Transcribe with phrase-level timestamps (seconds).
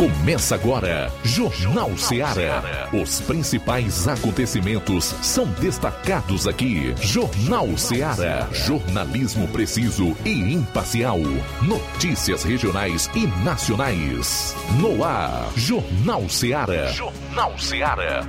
[0.00, 2.88] Começa agora, Jornal Ceará.
[2.90, 6.94] Os principais acontecimentos são destacados aqui.
[7.02, 8.48] Jornal Ceará.
[8.50, 11.18] Jornalismo preciso e imparcial.
[11.60, 14.56] Notícias regionais e nacionais.
[14.80, 16.86] No ar, Jornal Ceará.
[16.92, 18.26] Jornal Ceará.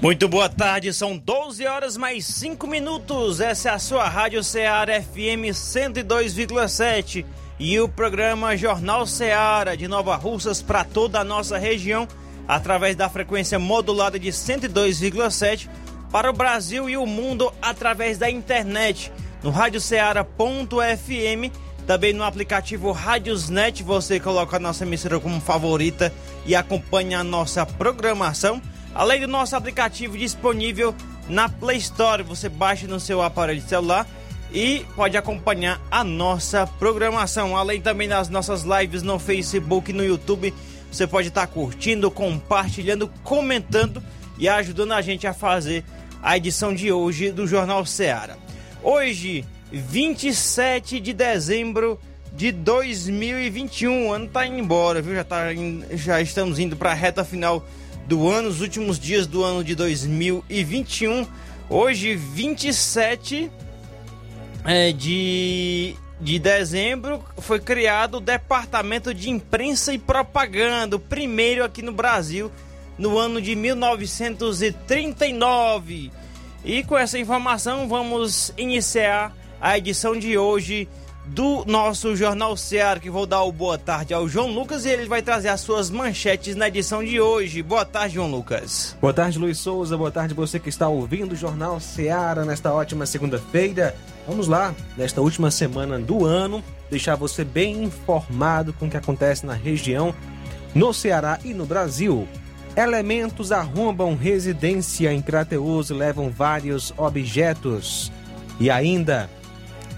[0.00, 3.42] Muito boa tarde, são 12 horas mais 5 minutos.
[3.42, 7.26] Essa é a sua Rádio Ceará FM 102,7
[7.58, 12.08] e o programa Jornal Ceará de Nova Russas para toda a nossa região,
[12.46, 15.68] através da frequência modulada de 102,7
[16.10, 19.12] para o Brasil e o mundo através da internet
[19.42, 21.52] no radioceara.fm,
[21.86, 26.12] também no aplicativo Radiosnet, você coloca a nossa emissora como favorita
[26.46, 28.60] e acompanha a nossa programação,
[28.94, 30.94] além do nosso aplicativo disponível
[31.28, 34.06] na Play Store, você baixa no seu aparelho celular
[34.54, 40.04] e pode acompanhar a nossa programação, além também das nossas lives no Facebook e no
[40.04, 40.54] YouTube.
[40.92, 44.00] Você pode estar curtindo, compartilhando, comentando
[44.38, 45.84] e ajudando a gente a fazer
[46.22, 48.36] a edição de hoje do Jornal Ceará.
[48.80, 51.98] Hoje, 27 de dezembro
[52.32, 55.16] de 2021, o ano tá indo embora, viu?
[55.16, 55.46] Já, tá
[55.90, 57.66] já estamos indo para a reta final
[58.06, 61.26] do ano, os últimos dias do ano de 2021.
[61.68, 63.50] Hoje, 27
[64.64, 71.82] é, de, de dezembro foi criado o Departamento de Imprensa e Propaganda, o primeiro aqui
[71.82, 72.50] no Brasil,
[72.98, 76.10] no ano de 1939.
[76.64, 80.88] E com essa informação vamos iniciar a edição de hoje
[81.26, 85.06] do nosso Jornal Ceará, que vou dar o boa tarde ao João Lucas e ele
[85.06, 87.62] vai trazer as suas manchetes na edição de hoje.
[87.62, 88.96] Boa tarde, João Lucas.
[89.00, 89.96] Boa tarde, Luiz Souza.
[89.96, 93.96] Boa tarde você que está ouvindo o Jornal Ceará nesta ótima segunda-feira.
[94.26, 99.44] Vamos lá, nesta última semana do ano, deixar você bem informado com o que acontece
[99.44, 100.14] na região,
[100.74, 102.26] no Ceará e no Brasil.
[102.74, 108.10] Elementos arrombam residência em Crateus e levam vários objetos.
[108.58, 109.28] E ainda,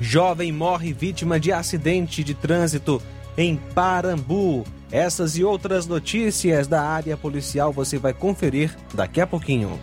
[0.01, 3.01] Jovem morre vítima de acidente de trânsito
[3.39, 4.65] em Parambu.
[4.91, 9.79] Essas e outras notícias da área policial você vai conferir daqui a pouquinho.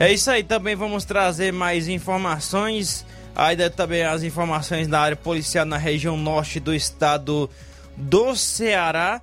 [0.00, 3.04] É isso aí, também vamos trazer mais informações.
[3.38, 7.48] Ainda também as informações da área policial na região norte do estado
[7.96, 9.22] do Ceará.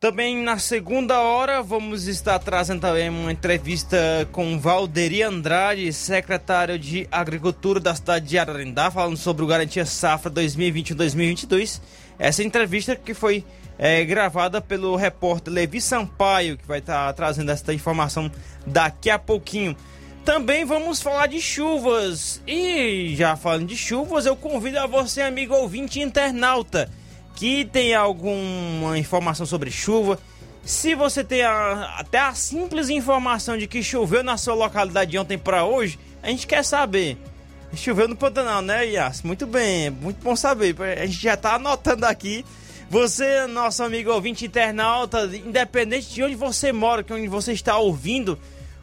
[0.00, 3.98] Também na segunda hora vamos estar trazendo também uma entrevista
[4.32, 10.30] com Valderi Andrade, secretário de Agricultura da cidade de Ararendá, falando sobre o Garantia Safra
[10.30, 11.82] 2021-2022.
[12.18, 13.44] Essa entrevista que foi
[13.78, 18.30] é, gravada pelo repórter Levi Sampaio, que vai estar trazendo essa informação
[18.66, 19.76] daqui a pouquinho.
[20.28, 22.42] Também vamos falar de chuvas.
[22.46, 26.90] E já falando de chuvas, eu convido a você, amigo ouvinte internauta
[27.34, 30.18] que tem alguma informação sobre chuva.
[30.62, 35.18] Se você tem a, até a simples informação de que choveu na sua localidade de
[35.18, 37.16] ontem para hoje, a gente quer saber.
[37.74, 39.22] Choveu no Pantanal, né, Yas?
[39.22, 40.76] Muito bem, muito bom saber.
[40.82, 42.44] A gente já tá anotando aqui.
[42.90, 48.38] Você, nosso amigo ouvinte internauta, independente de onde você mora, que onde você está ouvindo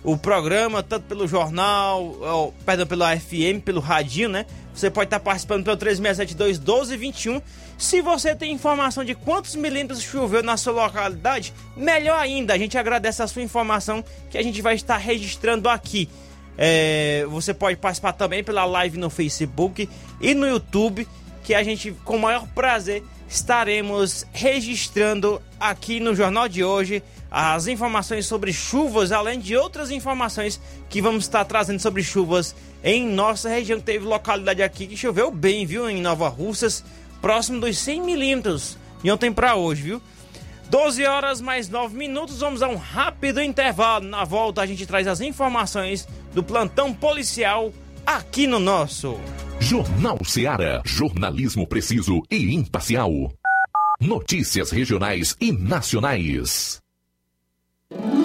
[0.05, 4.45] o programa, tanto pelo jornal, ou, perdão, pelo FM, pelo radinho, né?
[4.73, 7.41] Você pode estar participando pelo 3672 1221
[7.77, 12.77] se você tem informação de quantos milímetros choveu na sua localidade, melhor ainda, a gente
[12.77, 16.07] agradece a sua informação que a gente vai estar registrando aqui.
[16.57, 19.89] É, você pode participar também pela live no Facebook
[20.21, 21.05] e no YouTube,
[21.43, 27.67] que a gente, com o maior prazer, estaremos registrando aqui no jornal de hoje as
[27.67, 30.59] informações sobre chuvas, além de outras informações
[30.89, 33.79] que vamos estar trazendo sobre chuvas em nossa região.
[33.79, 35.89] Teve localidade aqui que choveu bem, viu?
[35.89, 36.83] Em Nova Russas,
[37.21, 40.01] próximo dos 100 milímetros de ontem para hoje, viu?
[40.69, 44.05] 12 horas mais 9 minutos, vamos a um rápido intervalo.
[44.05, 47.71] Na volta a gente traz as informações do plantão policial
[48.05, 49.19] aqui no nosso
[49.59, 53.11] Jornal Ceará, jornalismo preciso e imparcial.
[53.99, 56.84] Notícias regionais e nacionais.
[57.93, 58.24] Mm-hmm.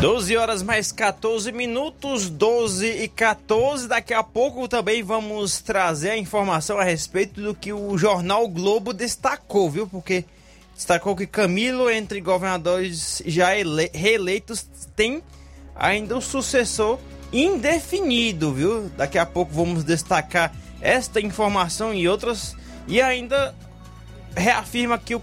[0.00, 3.88] Doze horas mais 14 minutos, 12 e 14.
[3.88, 8.92] Daqui a pouco também vamos trazer a informação a respeito do que o jornal Globo
[8.92, 9.86] destacou, viu?
[9.86, 10.26] Porque
[10.74, 15.22] destacou que Camilo, entre governadores já ele reeleitos, tem
[15.74, 16.98] ainda o sucessor
[17.32, 18.90] indefinido, viu?
[18.98, 22.54] Daqui a pouco vamos destacar esta informação e outras.
[22.86, 23.54] E ainda
[24.36, 25.20] reafirma que o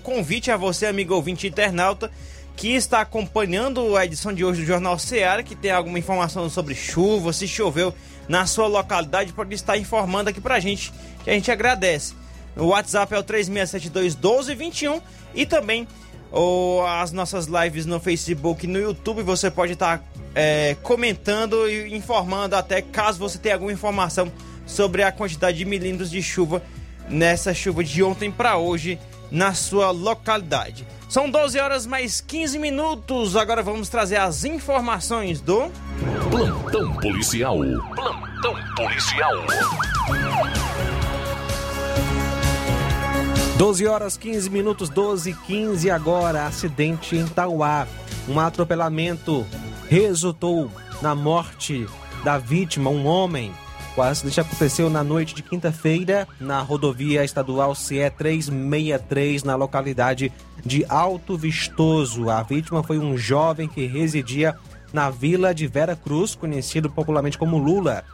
[0.00, 2.08] convite a você, amigo ouvinte internauta,
[2.56, 6.74] que está acompanhando a edição de hoje do Jornal Seara, que tem alguma informação sobre
[6.74, 7.94] chuva, se choveu
[8.26, 12.14] na sua localidade, pode estar informando aqui pra gente, que a gente agradece.
[12.56, 15.00] O WhatsApp é o 3672 1221
[15.34, 15.86] e também
[16.32, 19.22] ou as nossas lives no Facebook e no YouTube.
[19.22, 20.02] Você pode estar
[20.34, 24.32] é, comentando e informando até caso você tenha alguma informação
[24.64, 26.62] sobre a quantidade de milímetros de chuva
[27.08, 28.98] nessa chuva de ontem para hoje
[29.30, 30.86] na sua localidade.
[31.08, 33.36] São 12 horas mais 15 minutos.
[33.36, 35.70] Agora vamos trazer as informações do
[36.30, 37.58] Plantão Policial.
[37.94, 39.32] Plantão policial.
[43.56, 46.46] 12 horas 15 minutos, 12 e 15 agora.
[46.46, 47.86] Acidente em Tauá.
[48.28, 49.46] Um atropelamento
[49.88, 51.86] resultou na morte
[52.24, 53.52] da vítima, um homem.
[53.96, 60.30] O acidente aconteceu na noite de quinta-feira na rodovia estadual CE 363, na localidade
[60.62, 62.28] de Alto Vistoso.
[62.28, 64.54] A vítima foi um jovem que residia
[64.92, 68.04] na vila de Vera Cruz, conhecido popularmente como Lula.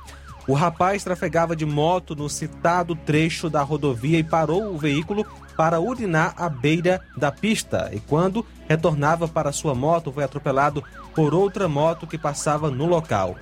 [0.47, 5.81] O rapaz trafegava de moto no citado trecho da rodovia e parou o veículo para
[5.81, 7.91] urinar à beira da pista.
[7.93, 13.37] E quando retornava para sua moto, foi atropelado por outra moto que passava no local.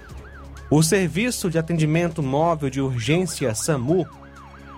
[0.71, 4.07] O Serviço de Atendimento Móvel de Urgência SAMU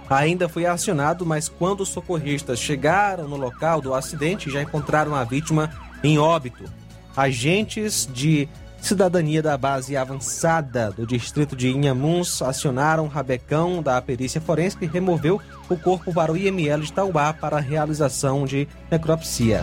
[0.08, 5.22] ainda foi acionado, mas quando os socorristas chegaram no local do acidente, já encontraram a
[5.22, 5.70] vítima
[6.02, 6.64] em óbito.
[7.14, 8.48] Agentes de
[8.80, 14.86] cidadania da base avançada do distrito de Inhamuns acionaram o rabecão da perícia forense que
[14.86, 19.62] removeu o corpo para o IML de Taubá para a realização de necropsia.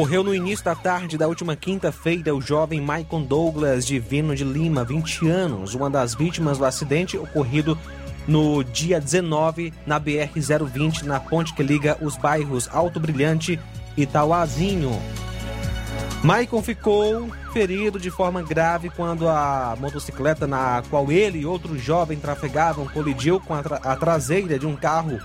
[0.00, 4.82] Morreu no início da tarde da última quinta-feira o jovem Maicon Douglas Divino de Lima,
[4.82, 7.78] 20 anos, uma das vítimas do acidente ocorrido
[8.26, 13.60] no dia 19 na BR-020, na ponte que liga os bairros Alto Brilhante
[13.94, 14.98] e Tauazinho.
[16.24, 22.18] Maicon ficou ferido de forma grave quando a motocicleta na qual ele e outro jovem
[22.18, 25.20] trafegavam colidiu com a, tra a traseira de um carro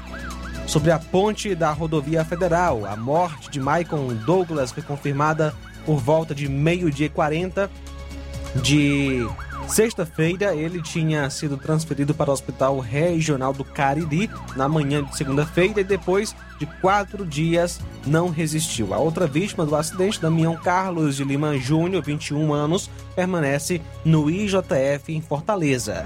[0.67, 2.86] sobre a ponte da rodovia federal.
[2.86, 5.53] A morte de Maicon Douglas foi confirmada
[5.86, 7.69] por volta de meio-dia 40
[8.62, 9.27] de
[9.67, 10.55] sexta-feira.
[10.55, 15.84] Ele tinha sido transferido para o Hospital Regional do Cariri na manhã de segunda-feira e
[15.84, 18.93] depois de quatro dias não resistiu.
[18.93, 25.13] A outra vítima do acidente, Damião Carlos de Lima Júnior, 21 anos, permanece no IJF
[25.13, 26.05] em Fortaleza.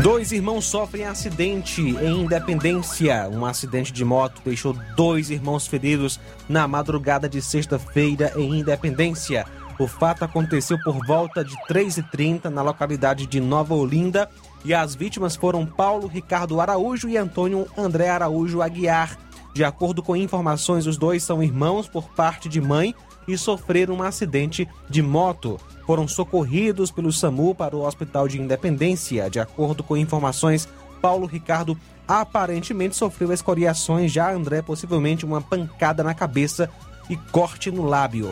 [0.00, 3.28] Dois irmãos sofrem acidente em Independência.
[3.30, 6.18] Um acidente de moto deixou dois irmãos feridos
[6.48, 9.44] na madrugada de sexta-feira em Independência.
[9.78, 14.30] O fato aconteceu por volta de 3h30 na localidade de Nova Olinda
[14.64, 19.18] e as vítimas foram Paulo Ricardo Araújo e Antônio André Araújo Aguiar.
[19.54, 22.94] De acordo com informações, os dois são irmãos por parte de mãe
[23.28, 25.60] e sofreram um acidente de moto
[25.92, 29.28] foram socorridos pelo SAMU para o Hospital de Independência.
[29.28, 30.66] De acordo com informações,
[31.02, 31.76] Paulo Ricardo
[32.08, 36.70] aparentemente sofreu escoriações, já André possivelmente uma pancada na cabeça
[37.10, 38.30] e corte no lábio.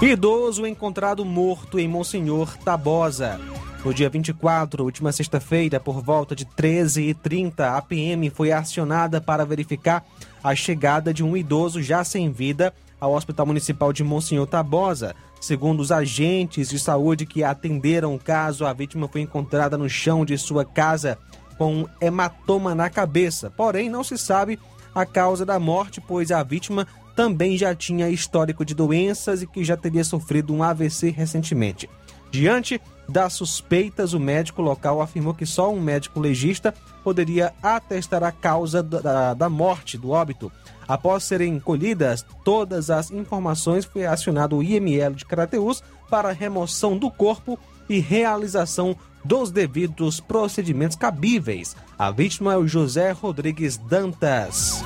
[0.00, 3.38] Idoso encontrado morto em Monsenhor Tabosa.
[3.84, 10.02] No dia 24, última sexta-feira, por volta de 13h30, a PM foi acionada para verificar
[10.42, 12.72] a chegada de um idoso já sem vida
[13.06, 15.14] ao Hospital Municipal de Monsenhor Tabosa.
[15.40, 20.24] Segundo os agentes de saúde que atenderam o caso, a vítima foi encontrada no chão
[20.24, 21.18] de sua casa
[21.56, 23.50] com um hematoma na cabeça.
[23.50, 24.58] Porém, não se sabe
[24.94, 29.64] a causa da morte, pois a vítima também já tinha histórico de doenças e que
[29.64, 31.88] já teria sofrido um AVC recentemente.
[32.30, 36.74] Diante das suspeitas, o médico local afirmou que só um médico legista
[37.06, 40.50] poderia atestar a causa da, da morte, do óbito.
[40.88, 47.08] Após serem colhidas todas as informações, foi acionado o IML de Crateus para remoção do
[47.08, 47.56] corpo
[47.88, 51.76] e realização dos devidos procedimentos cabíveis.
[51.96, 54.82] A vítima é o José Rodrigues Dantas.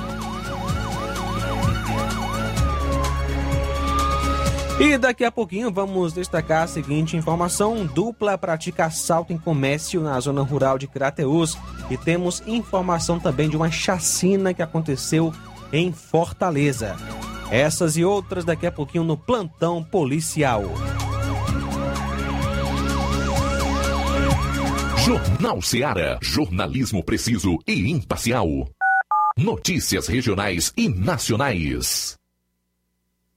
[4.81, 10.19] E daqui a pouquinho vamos destacar a seguinte informação: dupla pratica assalto em comércio na
[10.19, 11.55] zona rural de Crateus.
[11.91, 15.31] E temos informação também de uma chacina que aconteceu
[15.71, 16.95] em Fortaleza.
[17.51, 20.63] Essas e outras daqui a pouquinho no plantão policial.
[25.05, 26.17] Jornal Seara.
[26.23, 28.47] Jornalismo preciso e imparcial.
[29.37, 32.19] Notícias regionais e nacionais.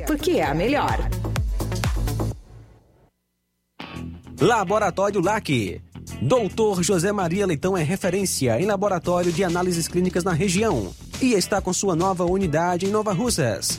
[0.00, 0.98] porque é a melhor.
[4.40, 5.80] Laboratório LAC.
[6.20, 11.60] Doutor José Maria Leitão é referência em laboratório de análises clínicas na região e está
[11.60, 13.78] com sua nova unidade em Nova Russas.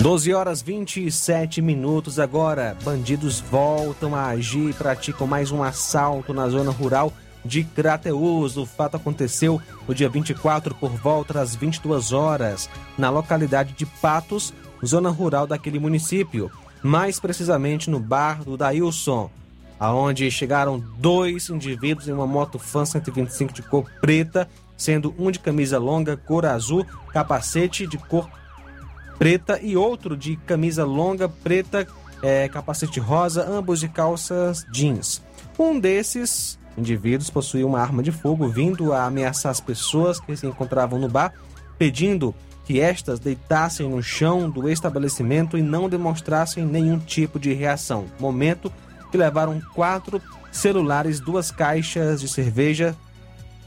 [0.00, 2.74] 12 horas 27 minutos agora.
[2.82, 7.12] Bandidos voltam a agir e praticam mais um assalto na zona rural
[7.44, 8.56] de Crateus.
[8.56, 14.52] O fato aconteceu no dia 24 por volta das 22 horas, na localidade de Patos,
[14.84, 16.50] zona rural daquele município,
[16.82, 19.30] mais precisamente no bar do Dailson,
[19.78, 25.38] aonde chegaram dois indivíduos em uma moto Fan 125 de cor preta, sendo um de
[25.38, 28.28] camisa longa cor azul, capacete de cor
[29.18, 31.86] preta e outro de camisa longa preta,
[32.22, 35.22] é, capacete rosa, ambos de calças jeans.
[35.58, 40.46] Um desses indivíduos possuía uma arma de fogo vindo a ameaçar as pessoas que se
[40.46, 41.32] encontravam no bar,
[41.78, 48.06] pedindo que estas deitassem no chão do estabelecimento e não demonstrassem nenhum tipo de reação.
[48.18, 48.72] Momento
[49.10, 52.96] que levaram quatro celulares, duas caixas de cerveja,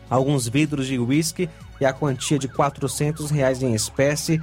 [0.10, 4.42] alguns vidros de uísque e a quantia de 400 reais em espécie,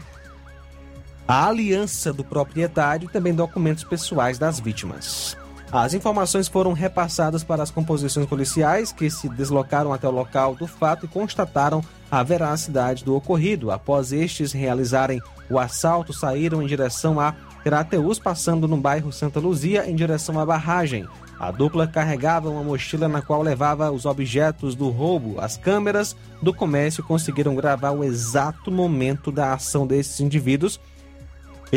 [1.26, 5.36] a aliança do proprietário e também documentos pessoais das vítimas.
[5.72, 10.66] As informações foram repassadas para as composições policiais que se deslocaram até o local do
[10.66, 13.70] fato e constataram a veracidade do ocorrido.
[13.70, 19.88] Após estes realizarem o assalto, saíram em direção a Crateus, passando no bairro Santa Luzia
[19.88, 21.08] em direção à barragem.
[21.40, 25.40] A dupla carregava uma mochila na qual levava os objetos do roubo.
[25.40, 30.78] As câmeras do comércio conseguiram gravar o exato momento da ação desses indivíduos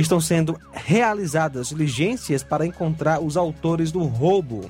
[0.01, 4.69] estão sendo realizadas diligências para encontrar os autores do roubo.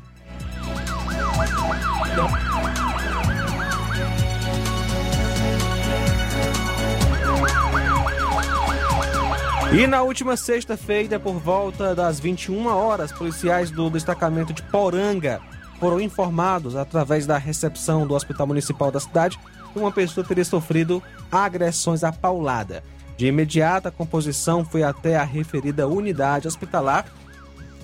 [9.73, 15.41] E na última sexta-feira, por volta das 21 horas, policiais do destacamento de Poranga
[15.79, 19.37] foram informados através da recepção do Hospital Municipal da cidade
[19.73, 22.81] que uma pessoa teria sofrido agressões à paulada.
[23.17, 27.05] De imediato, a composição foi até a referida unidade hospitalar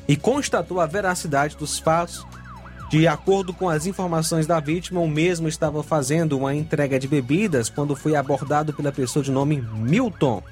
[0.07, 2.25] e constatou a veracidade dos fatos.
[2.89, 7.69] De acordo com as informações da vítima, o mesmo estava fazendo uma entrega de bebidas
[7.69, 10.43] quando foi abordado pela pessoa de nome Milton,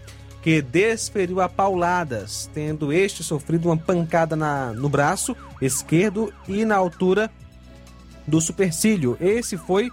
[0.42, 6.78] que desferiu a pauladas, tendo este sofrido uma pancada na, no braço esquerdo e na
[6.78, 7.30] altura
[8.26, 9.18] do supercílio.
[9.20, 9.92] Esse foi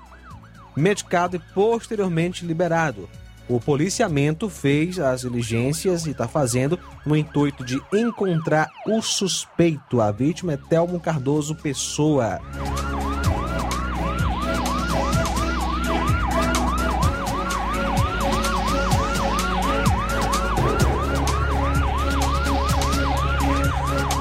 [0.77, 3.09] medicado e posteriormente liberado.
[3.49, 10.01] O policiamento fez as diligências e está fazendo no intuito de encontrar o suspeito.
[10.01, 12.41] A vítima é Telmo Cardoso Pessoa.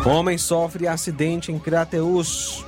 [0.06, 2.64] Homem sofre acidente em Crateus.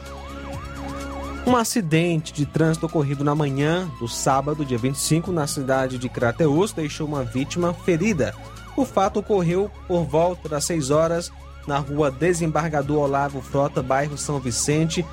[1.48, 6.74] Um acidente de trânsito ocorrido na manhã do sábado, dia 25, na cidade de Crateus,
[6.74, 8.36] deixou uma vítima ferida.
[8.76, 11.32] O fato ocorreu por volta das 6 horas
[11.66, 15.06] na rua Desembargador Olavo Frota, bairro São Vicente,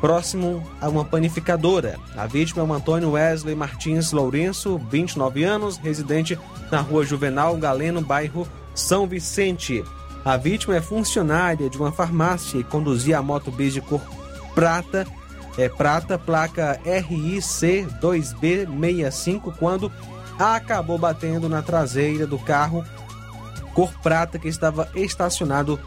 [0.00, 2.00] próximo a uma panificadora.
[2.16, 6.38] A vítima é o Antônio Wesley Martins Lourenço, 29 anos, residente
[6.72, 9.84] na rua Juvenal Galeno, bairro São Vicente.
[10.24, 14.00] A vítima é funcionária de uma farmácia e conduzia a moto bis de cor
[14.54, 15.06] prata,
[15.56, 19.90] é prata, placa RIC 2B65, quando
[20.38, 22.84] acabou batendo na traseira do carro
[23.76, 25.78] cor prata que estava estacionado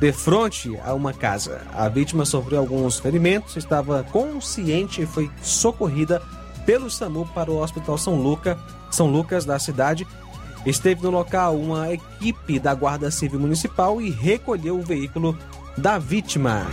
[0.00, 1.60] de frente a uma casa.
[1.72, 6.20] A vítima sofreu alguns ferimentos, estava consciente e foi socorrida
[6.66, 8.58] pelo SAMU para o Hospital São, Luca,
[8.90, 10.06] São Lucas da cidade.
[10.66, 15.38] Esteve no local uma equipe da Guarda Civil Municipal e recolheu o veículo
[15.78, 16.66] da vítima.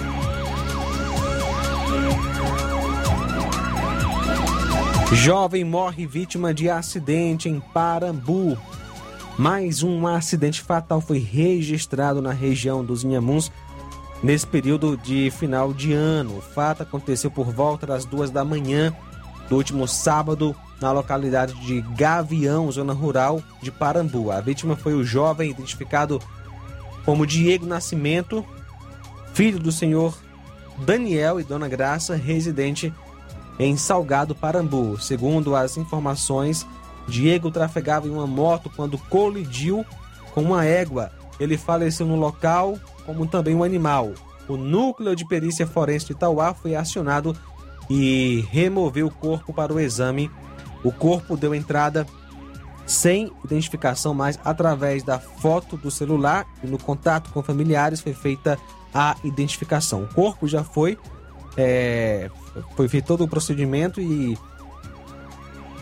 [5.13, 8.57] Jovem morre vítima de acidente em Parambu.
[9.37, 13.49] Mais um acidente fatal foi registrado na região dos Inhamuns
[14.21, 16.37] nesse período de final de ano.
[16.37, 18.93] O fato aconteceu por volta das duas da manhã
[19.47, 24.29] do último sábado na localidade de Gavião, zona rural de Parambu.
[24.29, 26.21] A vítima foi o jovem identificado
[27.05, 28.45] como Diego Nascimento,
[29.33, 30.17] filho do senhor
[30.79, 32.93] Daniel e dona Graça, residente
[33.59, 34.99] em Salgado, Parambu.
[34.99, 36.65] Segundo as informações,
[37.07, 39.85] Diego trafegava em uma moto quando colidiu
[40.33, 41.11] com uma égua.
[41.39, 44.13] Ele faleceu no local, como também o um animal.
[44.47, 47.35] O núcleo de perícia forense de Tauá foi acionado
[47.89, 50.31] e removeu o corpo para o exame.
[50.83, 52.05] O corpo deu entrada
[52.85, 58.57] sem identificação, mas através da foto do celular e no contato com familiares foi feita
[58.93, 60.03] a identificação.
[60.03, 60.97] O corpo já foi
[61.57, 62.29] é,
[62.75, 64.37] foi feito todo o procedimento e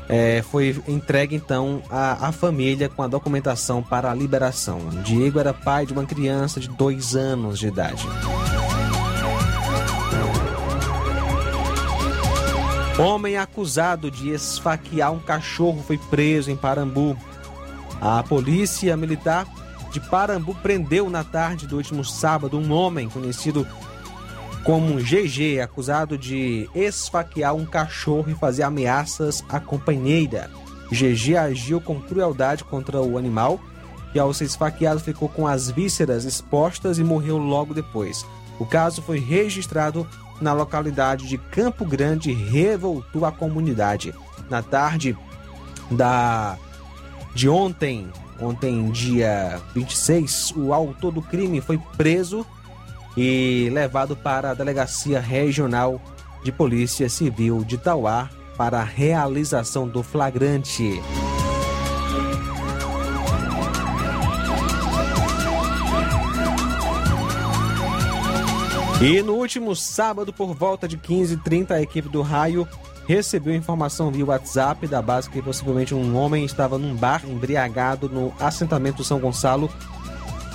[0.07, 4.79] é, foi entregue então à, à, família com a documentação para a liberação.
[5.03, 8.07] Diego era pai de uma criança de dois anos de idade.
[12.97, 17.17] Homem acusado de esfaquear um cachorro foi preso em Parambu.
[17.99, 19.45] A polícia militar
[19.91, 23.67] de Parambu prendeu na tarde do último sábado um homem conhecido
[24.65, 30.49] como GG, acusado de esfaquear um cachorro e fazer ameaças à companheira.
[30.91, 33.59] GG agiu com crueldade contra o animal
[34.13, 38.25] e, ao ser esfaqueado, ficou com as vísceras expostas e morreu logo depois.
[38.59, 40.07] O caso foi registrado
[40.41, 44.15] na localidade de Campo Grande e revoltou a comunidade.
[44.49, 45.15] Na tarde
[45.91, 46.57] da
[47.35, 52.43] de ontem, ontem dia 26, o autor do crime foi preso
[53.15, 56.01] e levado para a Delegacia Regional
[56.43, 61.01] de Polícia Civil de Tauá para a realização do flagrante.
[69.01, 72.67] E no último sábado, por volta de 15h30, a equipe do Raio
[73.05, 78.33] recebeu informação via WhatsApp da base que possivelmente um homem estava num bar embriagado no
[78.39, 79.69] assentamento São Gonçalo,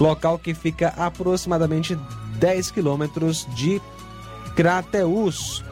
[0.00, 1.96] local que fica aproximadamente
[2.40, 3.80] 10 quilômetros de
[4.56, 5.62] Crateus.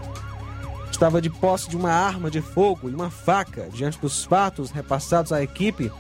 [0.91, 3.69] Estava de posse de uma arma de fogo e uma faca.
[3.73, 5.91] Diante dos fatos repassados à equipe,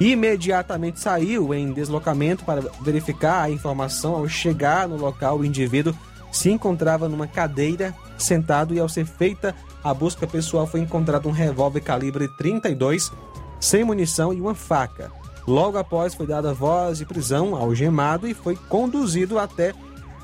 [0.00, 4.14] imediatamente saiu em deslocamento para verificar a informação.
[4.14, 5.94] Ao chegar no local, o indivíduo
[6.32, 11.32] se encontrava numa cadeira, sentado, e ao ser feita a busca pessoal, foi encontrado um
[11.32, 13.12] revólver calibre 32,
[13.60, 15.12] sem munição e uma faca.
[15.46, 19.74] Logo após, foi dada voz de prisão ao gemado e foi conduzido até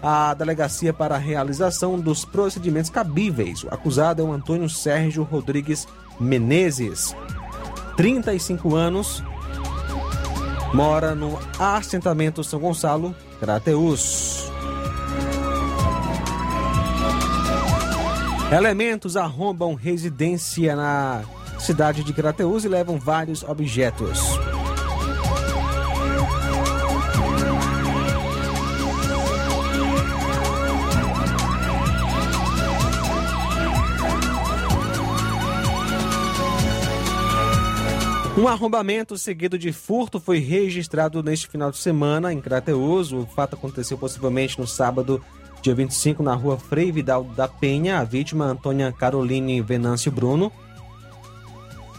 [0.03, 3.63] a delegacia para a realização dos procedimentos cabíveis.
[3.63, 5.87] O acusado é o Antônio Sérgio Rodrigues
[6.19, 7.15] Menezes,
[7.97, 9.23] 35 anos,
[10.75, 14.51] mora no assentamento São Gonçalo, Crateus.
[18.51, 21.23] Elementos arrombam residência na
[21.59, 24.21] cidade de Crateus e levam vários objetos.
[38.37, 43.13] Um arrombamento seguido de furto foi registrado neste final de semana em Crateus.
[43.13, 45.23] O fato aconteceu possivelmente no sábado,
[45.61, 47.99] dia 25, na rua Frei Vidal da Penha.
[47.99, 50.51] A vítima, Antônia Caroline Venâncio Bruno.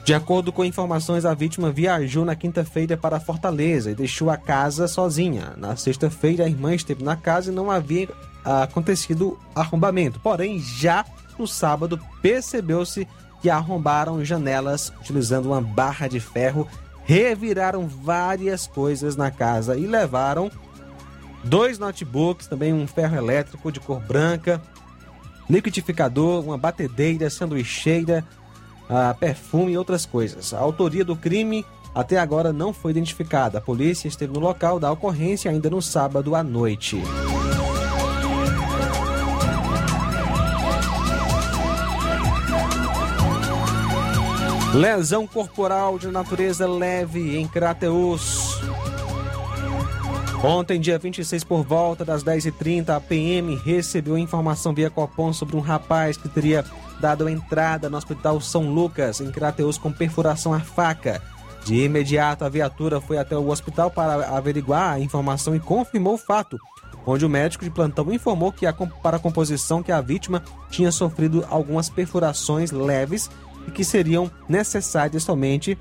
[0.03, 4.87] De acordo com informações, a vítima viajou na quinta-feira para Fortaleza e deixou a casa
[4.87, 5.53] sozinha.
[5.55, 8.09] Na sexta-feira, a irmã esteve na casa e não havia
[8.43, 10.19] acontecido arrombamento.
[10.19, 11.05] Porém, já
[11.37, 13.07] no sábado, percebeu-se
[13.43, 16.65] que arrombaram janelas utilizando uma barra de ferro
[17.03, 20.49] reviraram várias coisas na casa e levaram
[21.43, 24.61] dois notebooks, também um ferro elétrico de cor branca,
[25.49, 28.23] liquidificador, uma batedeira, sanduicheira,
[28.89, 30.53] uh, perfume e outras coisas.
[30.53, 33.57] A autoria do crime até agora não foi identificada.
[33.57, 37.03] A polícia esteve no local da ocorrência ainda no sábado à noite.
[44.73, 48.59] Lesão corporal de natureza leve em Crateus.
[50.43, 55.59] Ontem, dia 26, por volta das 10h30, a PM recebeu informação via Copom sobre um
[55.59, 56.65] rapaz que teria
[56.99, 61.21] dado entrada no Hospital São Lucas, em Crateus, com perfuração à faca.
[61.63, 66.17] De imediato, a viatura foi até o hospital para averiguar a informação e confirmou o
[66.17, 66.57] fato,
[67.05, 68.65] onde o médico de plantão informou que
[69.03, 73.29] para a composição que a vítima tinha sofrido algumas perfurações leves
[73.67, 75.77] e que seriam necessárias somente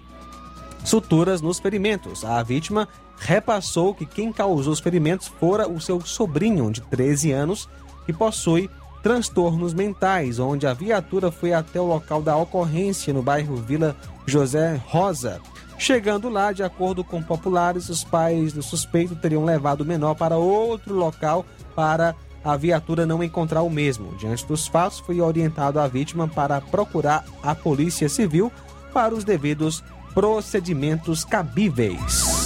[0.85, 2.25] suturas nos ferimentos.
[2.25, 7.69] A vítima repassou que quem causou os ferimentos fora o seu sobrinho de 13 anos,
[8.05, 8.69] que possui
[9.03, 14.81] transtornos mentais, onde a viatura foi até o local da ocorrência no bairro Vila José
[14.87, 15.41] Rosa.
[15.79, 20.37] Chegando lá, de acordo com populares, os pais do suspeito teriam levado o menor para
[20.37, 22.15] outro local para
[22.45, 24.15] a viatura não encontrar o mesmo.
[24.17, 28.51] Diante dos fatos, foi orientado a vítima para procurar a Polícia Civil
[28.93, 29.83] para os devidos
[30.15, 32.43] procedimentos cabíveis.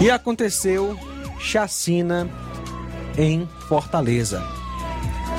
[0.00, 0.98] E aconteceu
[1.38, 2.28] chacina
[3.16, 4.44] em Fortaleza.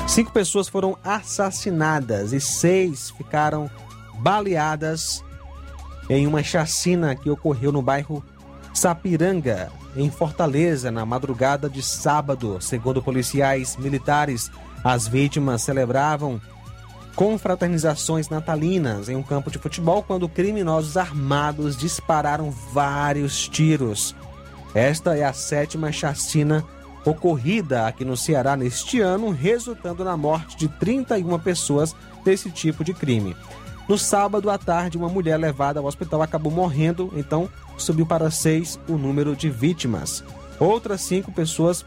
[0.08, 3.70] Cinco pessoas foram assassinadas e seis ficaram
[4.18, 5.24] baleadas
[6.08, 8.24] em uma chacina que ocorreu no bairro
[8.72, 12.58] Sapiranga, em Fortaleza, na madrugada de sábado.
[12.60, 14.50] Segundo policiais militares,
[14.84, 16.40] as vítimas celebravam
[17.14, 24.14] confraternizações natalinas em um campo de futebol quando criminosos armados dispararam vários tiros.
[24.74, 26.62] Esta é a sétima chacina
[27.06, 32.92] ocorrida aqui no Ceará neste ano, resultando na morte de 31 pessoas desse tipo de
[32.92, 33.34] crime.
[33.88, 38.78] No sábado à tarde, uma mulher levada ao hospital acabou morrendo, então subiu para seis
[38.88, 40.24] o número de vítimas.
[40.58, 41.84] Outras cinco pessoas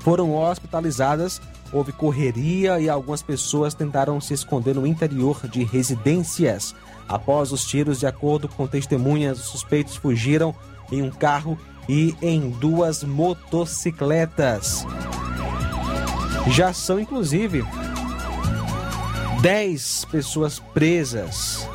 [0.00, 1.40] foram hospitalizadas,
[1.72, 6.74] houve correria e algumas pessoas tentaram se esconder no interior de residências.
[7.08, 10.54] Após os tiros, de acordo com testemunhas, os suspeitos fugiram
[10.90, 11.56] em um carro
[11.88, 14.84] e em duas motocicletas.
[16.48, 17.64] Já são, inclusive,
[19.42, 21.68] 10 pessoas presas.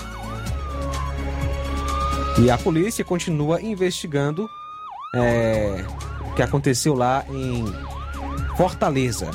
[2.41, 4.49] E a polícia continua investigando
[5.13, 5.83] é,
[6.21, 7.65] o que aconteceu lá em
[8.55, 9.29] Fortaleza.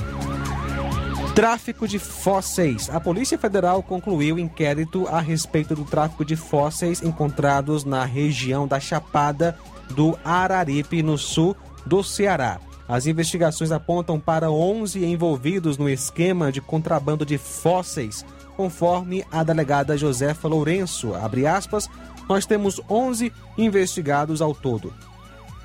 [1.35, 2.89] Tráfico de fósseis.
[2.89, 8.81] A Polícia Federal concluiu inquérito a respeito do tráfico de fósseis encontrados na região da
[8.81, 9.59] Chapada
[9.91, 12.59] do Araripe, no sul do Ceará.
[12.93, 18.23] As investigações apontam para 11 envolvidos no esquema de contrabando de fósseis,
[18.55, 21.13] conforme a delegada Josefa Lourenço.
[21.51, 21.89] Aspas,
[22.29, 24.93] nós temos 11 investigados ao todo.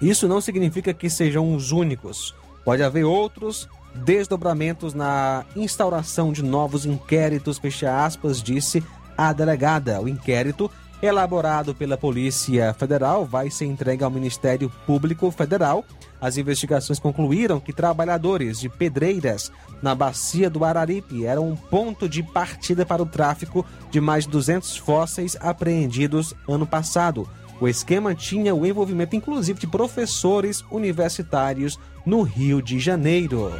[0.01, 2.33] Isso não significa que sejam os únicos.
[2.63, 8.81] Pode haver outros desdobramentos na instauração de novos inquéritos, fecha aspas, disse
[9.17, 9.99] a delegada.
[9.99, 15.85] O inquérito elaborado pela Polícia Federal vai ser entregue ao Ministério Público Federal.
[16.19, 22.23] As investigações concluíram que trabalhadores de pedreiras na bacia do Araripe eram um ponto de
[22.23, 27.27] partida para o tráfico de mais de 200 fósseis apreendidos ano passado.
[27.59, 33.51] O esquema tinha o envolvimento inclusive de professores universitários no Rio de Janeiro.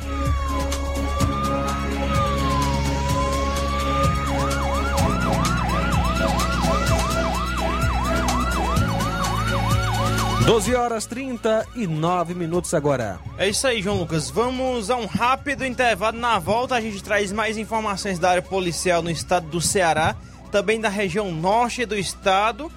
[10.48, 13.20] 12 horas 39 minutos agora.
[13.38, 14.30] É isso aí, João Lucas.
[14.30, 16.18] Vamos a um rápido intervalo.
[16.18, 20.16] Na volta, a gente traz mais informações da área policial no estado do Ceará,
[20.50, 22.72] também da região norte do estado.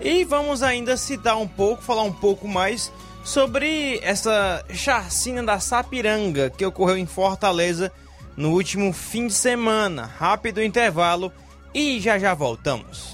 [0.00, 2.90] E vamos ainda citar um pouco, falar um pouco mais
[3.22, 7.92] sobre essa chacina da Sapiranga que ocorreu em Fortaleza
[8.36, 10.10] no último fim de semana.
[10.18, 11.32] Rápido intervalo
[11.72, 13.11] e já já voltamos.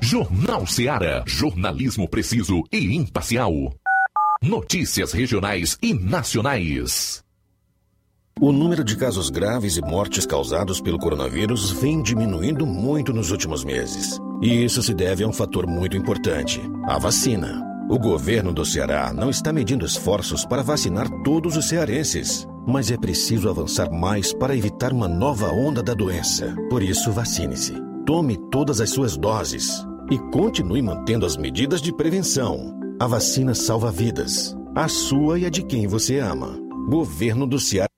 [0.00, 1.22] Jornal Seara.
[1.26, 3.52] Jornalismo preciso e imparcial.
[4.40, 7.22] Notícias regionais e nacionais.
[8.40, 13.64] O número de casos graves e mortes causados pelo coronavírus vem diminuindo muito nos últimos
[13.64, 14.18] meses.
[14.40, 17.66] E isso se deve a um fator muito importante: a vacina.
[17.90, 22.96] O governo do Ceará não está medindo esforços para vacinar todos os cearenses, mas é
[22.96, 26.54] preciso avançar mais para evitar uma nova onda da doença.
[26.70, 27.74] Por isso, vacine-se.
[28.06, 32.78] Tome todas as suas doses e continue mantendo as medidas de prevenção.
[33.00, 36.58] A vacina salva vidas, a sua e a de quem você ama.
[36.88, 37.97] Governo do Ceará.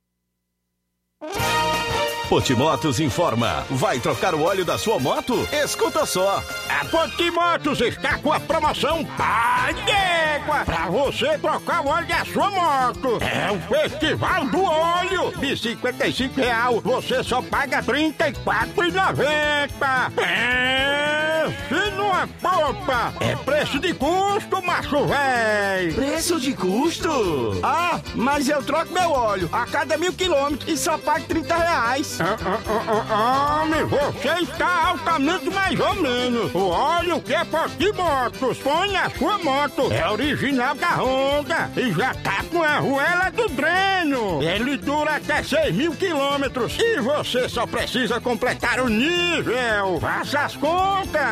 [2.31, 3.67] Potimotos informa.
[3.69, 5.49] Vai trocar o óleo da sua moto?
[5.53, 6.41] Escuta só.
[6.69, 12.49] A Potimotos está com a promoção Pai d'Égua para você trocar o óleo da sua
[12.49, 13.19] moto.
[13.21, 15.33] É o Festival do Óleo.
[15.41, 20.23] De 55 real, você só paga R$ 34,90.
[20.23, 25.93] É, se não é popa, é preço de custo, macho véi.
[25.95, 27.59] Preço de custo?
[27.65, 32.20] Ah, mas eu troco meu óleo a cada mil quilômetros e só pago 30 reais.
[32.23, 36.55] Ah, ah, ah, homem, você está altamente mais ou menos.
[36.55, 39.91] O óleo que é Potimotos põe a sua moto.
[39.91, 44.43] É original da Honda e já tá com a arruela do dreno.
[44.43, 49.99] Ele dura até 6 mil quilômetros e você só precisa completar o nível.
[49.99, 51.23] Faça as contas.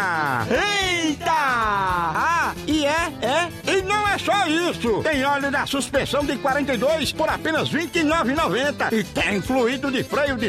[0.51, 1.31] Eita!
[1.31, 5.03] Ah, e é, é, e não é só isso.
[5.03, 10.37] Tem óleo da suspensão de 42 por apenas R$ 29,90 e tem fluido de freio
[10.37, 10.49] de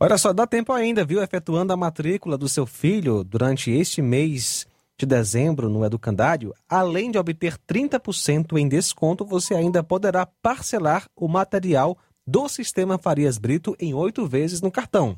[0.00, 1.20] Olha só, dá tempo ainda, viu?
[1.20, 4.64] Efetuando a matrícula do seu filho durante este mês
[4.96, 11.26] de dezembro no Educandário, além de obter 30% em desconto, você ainda poderá parcelar o
[11.26, 15.16] material do Sistema Farias Brito em oito vezes no cartão.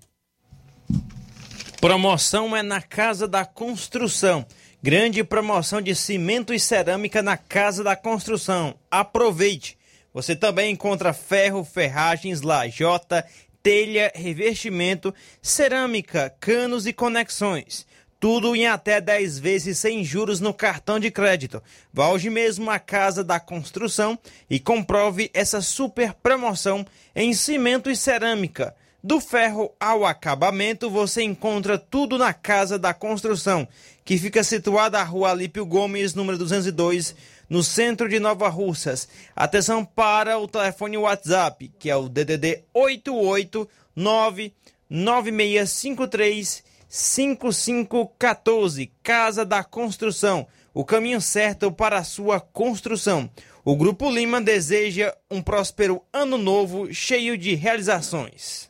[1.78, 4.47] Promoção é na Casa da Construção.
[4.83, 8.74] Grande promoção de cimento e cerâmica na Casa da Construção.
[8.91, 9.78] Aproveite!
[10.12, 13.24] Você também encontra ferro, ferragens, lajota,
[13.63, 17.87] telha, revestimento, cerâmica, canos e conexões.
[18.19, 21.63] Tudo em até 10 vezes sem juros no cartão de crédito.
[21.91, 26.87] Vá hoje mesmo à Casa da Construção e comprove essa super promoção
[27.17, 28.75] em cimento e cerâmica.
[29.03, 33.67] Do ferro ao acabamento, você encontra tudo na Casa da Construção,
[34.05, 37.15] que fica situada na rua Alípio Gomes, número 202,
[37.51, 39.09] no centro de Nova Russas.
[39.35, 44.55] Atenção para o telefone WhatsApp, que é o DDD 889
[44.89, 48.93] 9653 5514.
[49.03, 53.29] Casa da Construção, o caminho certo para a sua construção.
[53.65, 58.70] O Grupo Lima deseja um próspero ano novo cheio de realizações.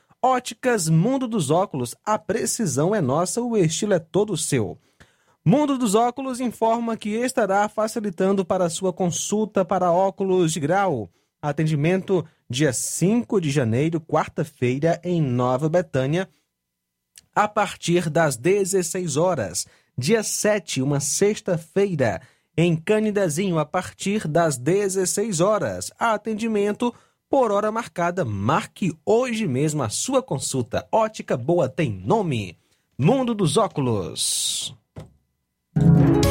[0.23, 4.77] Óticas Mundo dos Óculos, a precisão é nossa, o estilo é todo seu.
[5.43, 11.09] Mundo dos Óculos informa que estará facilitando para sua consulta para óculos de grau.
[11.41, 16.29] Atendimento dia 5 de janeiro, quarta-feira, em Nova Betânia,
[17.33, 19.65] a partir das 16 horas.
[19.97, 22.21] Dia 7, uma sexta-feira,
[22.55, 25.91] em Canidezinho, a partir das 16 horas.
[25.97, 26.93] Atendimento
[27.31, 28.25] por hora marcada.
[28.25, 30.85] Marque hoje mesmo a sua consulta.
[30.91, 32.57] Ótica Boa tem nome.
[32.97, 34.75] Mundo dos Óculos.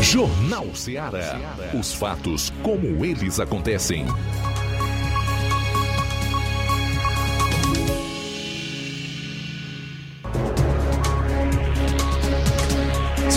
[0.02, 1.40] Jornal Ceará.
[1.78, 4.04] Os fatos como eles acontecem.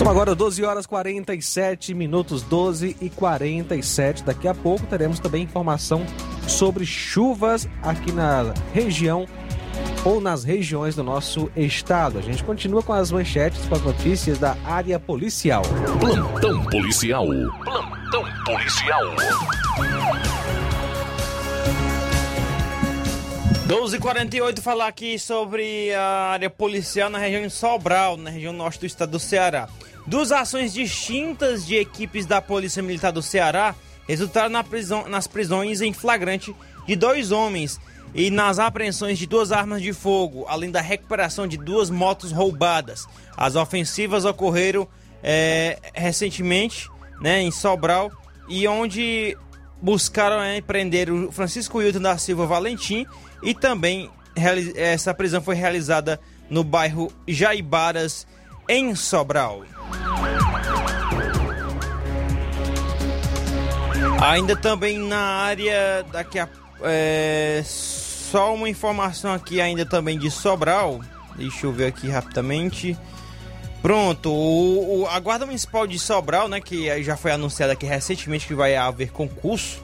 [0.04, 4.22] São agora 12 horas 47 minutos, 12 e 47.
[4.22, 6.04] Daqui a pouco teremos também informação
[6.46, 9.26] sobre chuvas aqui na região
[10.04, 12.18] ou nas regiões do nosso estado.
[12.18, 15.62] A gente continua com as manchetes, com as notícias da área policial.
[15.98, 17.26] Plantão policial.
[17.64, 19.16] Plantão policial.
[23.66, 28.86] 12h48, falar aqui sobre a área policial na região de Sobral, na região norte do
[28.86, 29.66] estado do Ceará.
[30.06, 33.74] Duas ações distintas de equipes da Polícia Militar do Ceará
[34.06, 36.54] resultaram na prisão, nas prisões em flagrante
[36.86, 37.80] de dois homens
[38.14, 43.06] e nas apreensões de duas armas de fogo, além da recuperação de duas motos roubadas.
[43.36, 44.86] As ofensivas ocorreram
[45.22, 46.88] é, recentemente
[47.20, 48.12] né, em Sobral
[48.46, 49.36] e onde
[49.80, 53.06] buscaram é, prender o Francisco Hilton da Silva Valentim
[53.42, 54.10] e também
[54.74, 58.26] essa prisão foi realizada no bairro Jaibaras,
[58.68, 59.64] em Sobral.
[64.20, 66.48] Ainda também na área daqui a
[66.82, 71.00] é, só uma informação aqui ainda também de Sobral.
[71.36, 72.96] Deixa eu ver aqui rapidamente.
[73.82, 78.46] Pronto, o, o, a Guarda Municipal de Sobral, né, que já foi anunciado aqui recentemente
[78.46, 79.82] que vai haver concurso.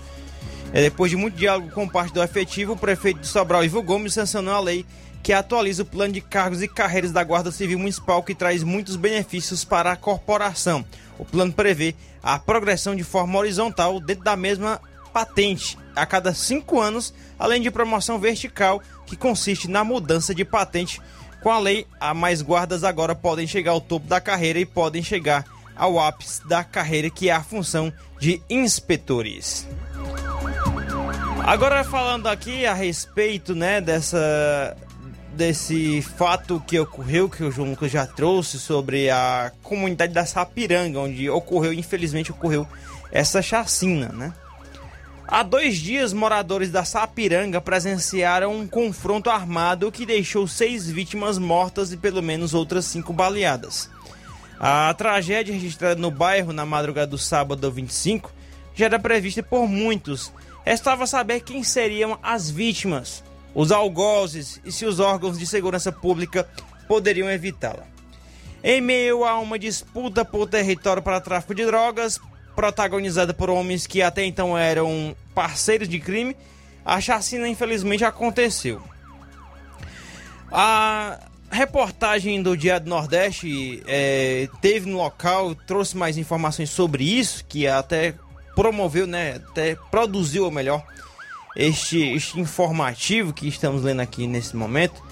[0.72, 4.14] É, depois de muito diálogo com parte do efetivo, o prefeito de Sobral, Ivo Gomes,
[4.14, 4.86] sancionou a lei
[5.22, 8.96] que atualiza o plano de cargos e carreiras da Guarda Civil Municipal, que traz muitos
[8.96, 10.84] benefícios para a corporação.
[11.18, 14.80] O plano prevê a progressão de forma horizontal dentro da mesma
[15.12, 21.00] patente a cada cinco anos, além de promoção vertical, que consiste na mudança de patente.
[21.42, 25.02] Com a lei, a mais guardas agora podem chegar ao topo da carreira e podem
[25.02, 25.44] chegar
[25.74, 29.66] ao ápice da carreira, que é a função de inspetores.
[31.44, 34.76] Agora falando aqui a respeito, né, dessa
[35.34, 41.00] desse fato que ocorreu, que o João Lucas já trouxe, sobre a comunidade da Sapiranga,
[41.00, 42.66] onde ocorreu, infelizmente, ocorreu
[43.12, 44.32] essa chacina, né?
[45.26, 51.92] Há dois dias, moradores da Sapiranga presenciaram um confronto armado que deixou seis vítimas mortas
[51.92, 53.88] e pelo menos outras cinco baleadas.
[54.58, 58.32] A tragédia registrada no bairro na madrugada do sábado 25
[58.74, 60.32] já era prevista por muitos.
[60.64, 63.22] Restava saber quem seriam as vítimas,
[63.54, 66.48] os algozes e se os órgãos de segurança pública
[66.86, 67.84] poderiam evitá-la.
[68.62, 72.20] Em meio a uma disputa por território para tráfico de drogas,
[72.54, 76.36] protagonizada por homens que até então eram parceiros de crime,
[76.84, 78.82] a chacina infelizmente aconteceu.
[80.52, 81.20] A
[81.50, 87.66] reportagem do Dia do Nordeste é, teve no local, trouxe mais informações sobre isso, que
[87.66, 88.14] até
[88.54, 90.84] promoveu, né, até produziu, ou melhor,
[91.56, 95.02] este, este informativo que estamos lendo aqui nesse momento.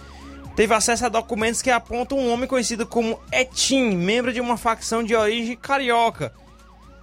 [0.55, 5.05] Teve acesso a documentos que apontam um homem conhecido como Etim, membro de uma facção
[5.05, 6.33] de origem carioca,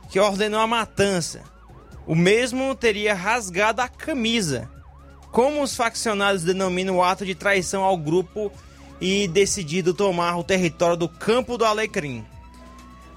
[0.10, 1.42] que ordenou a matança.
[2.06, 4.70] O mesmo teria rasgado a camisa,
[5.32, 8.52] como os faccionados denominam o ato de traição ao grupo
[9.00, 12.26] e decidido tomar o território do Campo do Alecrim.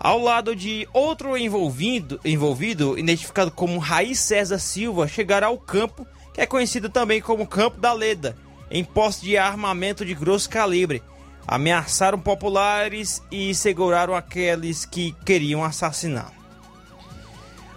[0.01, 6.41] Ao lado de outro envolvido, envolvido identificado como Raiz César Silva, chegaram ao campo, que
[6.41, 8.37] é conhecido também como Campo da Leda,
[8.71, 11.03] em posse de armamento de grosso calibre.
[11.47, 16.33] Ameaçaram populares e seguraram aqueles que queriam assassinar.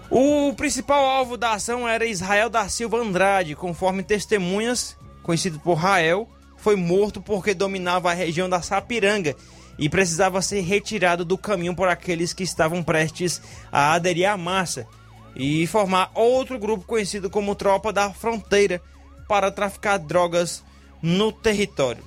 [0.09, 6.29] O principal alvo da ação era Israel da Silva Andrade, conforme testemunhas, conhecido por Rael,
[6.57, 9.35] foi morto porque dominava a região da Sapiranga
[9.77, 13.41] e precisava ser retirado do caminho por aqueles que estavam prestes
[13.71, 14.87] a aderir à massa
[15.35, 18.81] e formar outro grupo conhecido como Tropa da Fronteira
[19.27, 20.63] para traficar drogas
[21.01, 22.03] no território.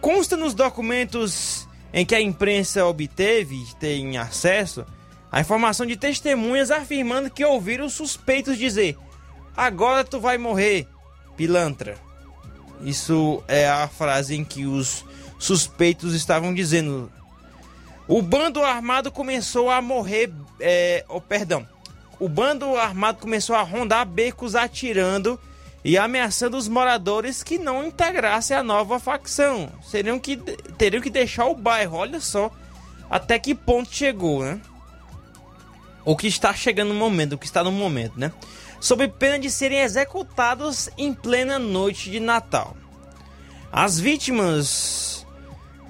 [0.00, 4.84] Consta nos documentos em que a imprensa obteve tem acesso
[5.32, 8.96] a informação de testemunhas afirmando que ouviram suspeitos dizer:
[9.56, 10.88] Agora tu vai morrer,
[11.36, 11.96] pilantra.
[12.82, 15.04] Isso é a frase em que os
[15.40, 17.10] suspeitos estavam dizendo.
[18.06, 20.30] O bando armado começou a morrer.
[20.60, 21.66] É, oh, perdão.
[22.20, 25.40] O bando armado começou a rondar becos atirando
[25.82, 29.70] e ameaçando os moradores que não integrassem a nova facção.
[29.82, 30.36] Seriam que,
[30.76, 31.96] teriam que deixar o bairro.
[31.96, 32.52] Olha só
[33.08, 34.60] até que ponto chegou, né?
[36.04, 38.32] O que está chegando no momento, o que está no momento, né?
[38.80, 42.76] Sob pena de serem executados em plena noite de Natal.
[43.72, 44.99] As vítimas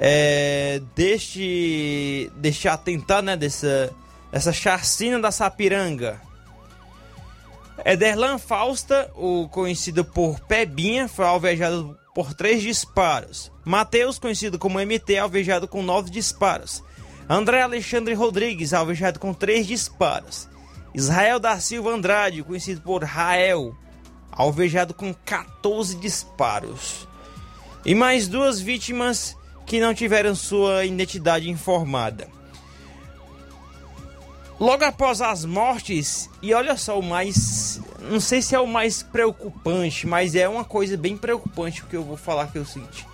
[0.02, 3.36] é, deste, deste atentado, né?
[3.36, 3.92] Dessa,
[4.32, 6.18] dessa chacina da Sapiranga.
[7.84, 13.52] Ederlan Fausta, o conhecido por Pebinha, foi alvejado por três disparos.
[13.62, 16.82] Mateus, conhecido como MT, alvejado com nove disparos.
[17.28, 20.48] André Alexandre Rodrigues, alvejado com três disparos.
[20.94, 23.76] Israel da Silva Andrade, conhecido por Rael,
[24.32, 27.06] alvejado com 14 disparos.
[27.84, 29.36] E mais duas vítimas
[29.70, 32.26] que não tiveram sua identidade informada.
[34.58, 37.80] Logo após as mortes, e olha só o mais.
[38.00, 42.02] Não sei se é o mais preocupante, mas é uma coisa bem preocupante que eu
[42.02, 43.06] vou falar que é o seguinte.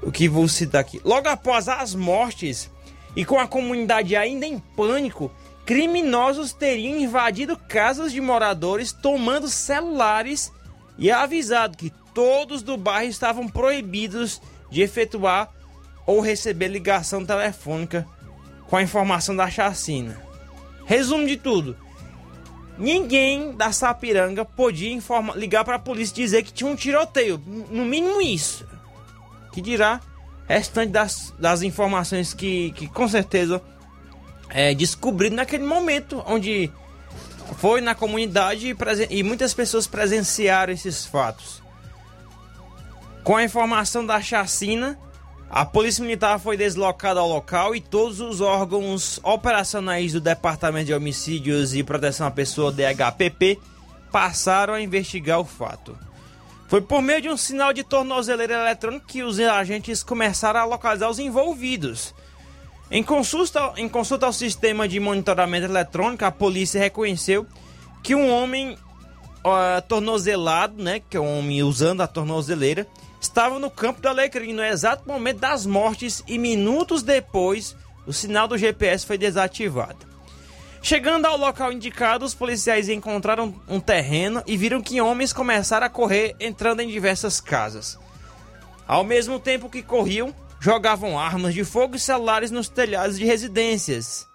[0.00, 1.00] O que vou citar aqui.
[1.04, 2.70] Logo após as mortes,
[3.16, 5.28] e com a comunidade ainda em pânico,
[5.66, 10.52] criminosos teriam invadido casas de moradores, tomando celulares
[10.96, 15.52] e avisado que todos do bairro estavam proibidos de efetuar
[16.06, 18.06] ou receber ligação telefônica
[18.66, 20.20] com a informação da chacina.
[20.84, 21.76] Resumo de tudo:
[22.78, 27.42] ninguém da Sapiranga podia informar, ligar para a polícia e dizer que tinha um tiroteio,
[27.46, 28.66] no mínimo isso.
[29.52, 30.00] Que dirá
[30.46, 33.62] restante das, das informações que, que com certeza
[34.48, 36.72] é descobrido naquele momento onde
[37.58, 41.62] foi na comunidade e, e muitas pessoas presenciaram esses fatos.
[43.24, 44.98] Com a informação da chacina,
[45.50, 50.94] a Polícia Militar foi deslocada ao local e todos os órgãos operacionais do Departamento de
[50.94, 53.58] Homicídios e Proteção à Pessoa, DHPP,
[54.12, 55.98] passaram a investigar o fato.
[56.68, 61.08] Foi por meio de um sinal de tornozeleira eletrônica que os agentes começaram a localizar
[61.08, 62.14] os envolvidos.
[62.90, 67.46] Em consulta, em consulta ao sistema de monitoramento eletrônico, a polícia reconheceu
[68.02, 72.86] que um homem uh, tornozelado, né, que é um homem usando a tornozeleira,
[73.20, 78.48] estava no campo do Alecrim no exato momento das mortes e minutos depois o sinal
[78.48, 80.06] do GPS foi desativado.
[80.80, 85.90] Chegando ao local indicado, os policiais encontraram um terreno e viram que homens começaram a
[85.90, 87.98] correr entrando em diversas casas.
[88.86, 94.26] Ao mesmo tempo que corriam, jogavam armas de fogo e celulares nos telhados de residências.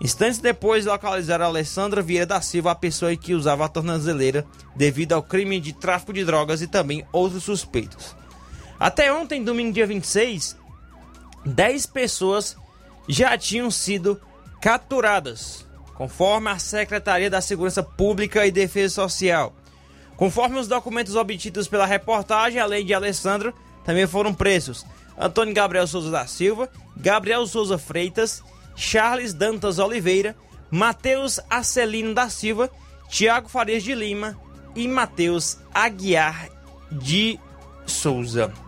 [0.00, 4.44] Instantes depois, localizaram Alessandra Vieira da Silva, a pessoa que usava a tornozeleira,
[4.76, 8.14] devido ao crime de tráfico de drogas e também outros suspeitos.
[8.78, 10.56] Até ontem, domingo dia 26,
[11.44, 12.56] 10 pessoas
[13.08, 14.20] já tinham sido
[14.60, 19.54] capturadas, conforme a Secretaria da Segurança Pública e Defesa Social.
[20.16, 23.54] Conforme os documentos obtidos pela reportagem, além de Alessandro,
[23.84, 24.84] também foram presos
[25.18, 28.42] Antônio Gabriel Souza da Silva, Gabriel Souza Freitas,
[28.74, 30.36] Charles Dantas Oliveira,
[30.70, 32.70] Matheus Acelino da Silva,
[33.08, 34.38] Tiago Farias de Lima
[34.74, 36.48] e Matheus Aguiar
[36.90, 37.38] de
[37.86, 38.65] Souza.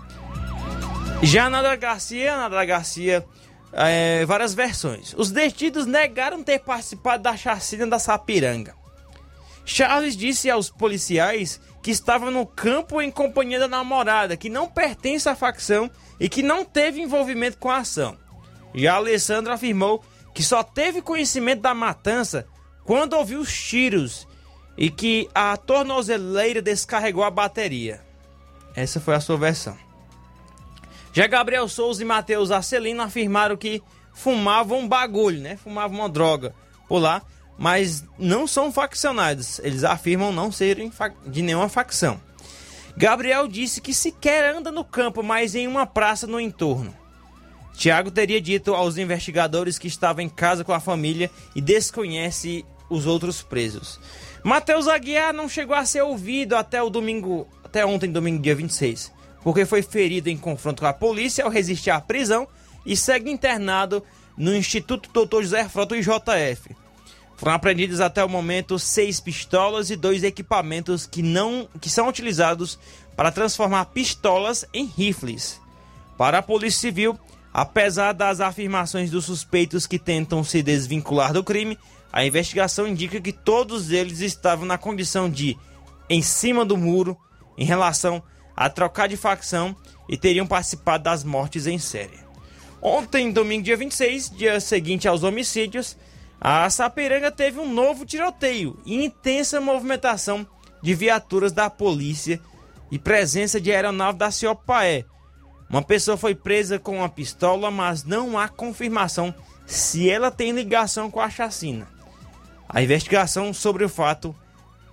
[1.22, 3.26] Já na Garcia, na Garcia,
[3.72, 5.14] é, várias versões.
[5.16, 8.74] Os detidos negaram ter participado da chacina da Sapiranga.
[9.64, 15.28] Charles disse aos policiais que estava no campo em companhia da namorada, que não pertence
[15.28, 15.90] à facção
[16.20, 18.16] e que não teve envolvimento com a ação.
[18.74, 20.02] Já Alessandro afirmou
[20.32, 22.46] que só teve conhecimento da matança
[22.84, 24.26] quando ouviu os tiros
[24.76, 28.00] e que a tornozeleira descarregou a bateria.
[28.74, 29.87] Essa foi a sua versão.
[31.18, 35.56] Já Gabriel Souza e Matheus Arcelino afirmaram que fumavam um bagulho, né?
[35.56, 36.54] Fumavam uma droga
[36.88, 37.22] por lá,
[37.58, 39.58] mas não são faccionados.
[39.58, 40.92] Eles afirmam não serem
[41.26, 42.20] de nenhuma facção.
[42.96, 46.94] Gabriel disse que sequer anda no campo, mas em uma praça no entorno.
[47.74, 53.06] Tiago teria dito aos investigadores que estava em casa com a família e desconhece os
[53.06, 53.98] outros presos.
[54.44, 59.17] Matheus Aguiar não chegou a ser ouvido até o domingo, até ontem, domingo dia 26,
[59.42, 62.46] porque foi ferido em confronto com a polícia ao resistir à prisão
[62.84, 64.02] e segue internado
[64.36, 65.42] no Instituto Dr.
[65.42, 66.76] José Frota IJF.
[67.36, 72.78] Foram apreendidos até o momento seis pistolas e dois equipamentos que não que são utilizados
[73.16, 75.60] para transformar pistolas em rifles.
[76.16, 77.18] Para a Polícia Civil,
[77.52, 81.78] Apesar das afirmações dos suspeitos que tentam se desvincular do crime,
[82.12, 85.56] a investigação indica que todos eles estavam na condição de
[86.08, 87.18] em cima do muro
[87.56, 88.22] em relação
[88.70, 89.76] trocar de facção
[90.08, 92.18] e teriam participado das mortes em série.
[92.80, 95.98] Ontem, domingo dia 26, dia seguinte aos homicídios,
[96.40, 100.46] a Sapiranga teve um novo tiroteio e intensa movimentação
[100.82, 102.40] de viaturas da polícia
[102.90, 105.04] e presença de aeronave da Ciopaé,
[105.68, 109.34] uma pessoa foi presa com uma pistola, mas não há confirmação
[109.66, 111.86] se ela tem ligação com a chacina.
[112.66, 114.34] A investigação sobre o fato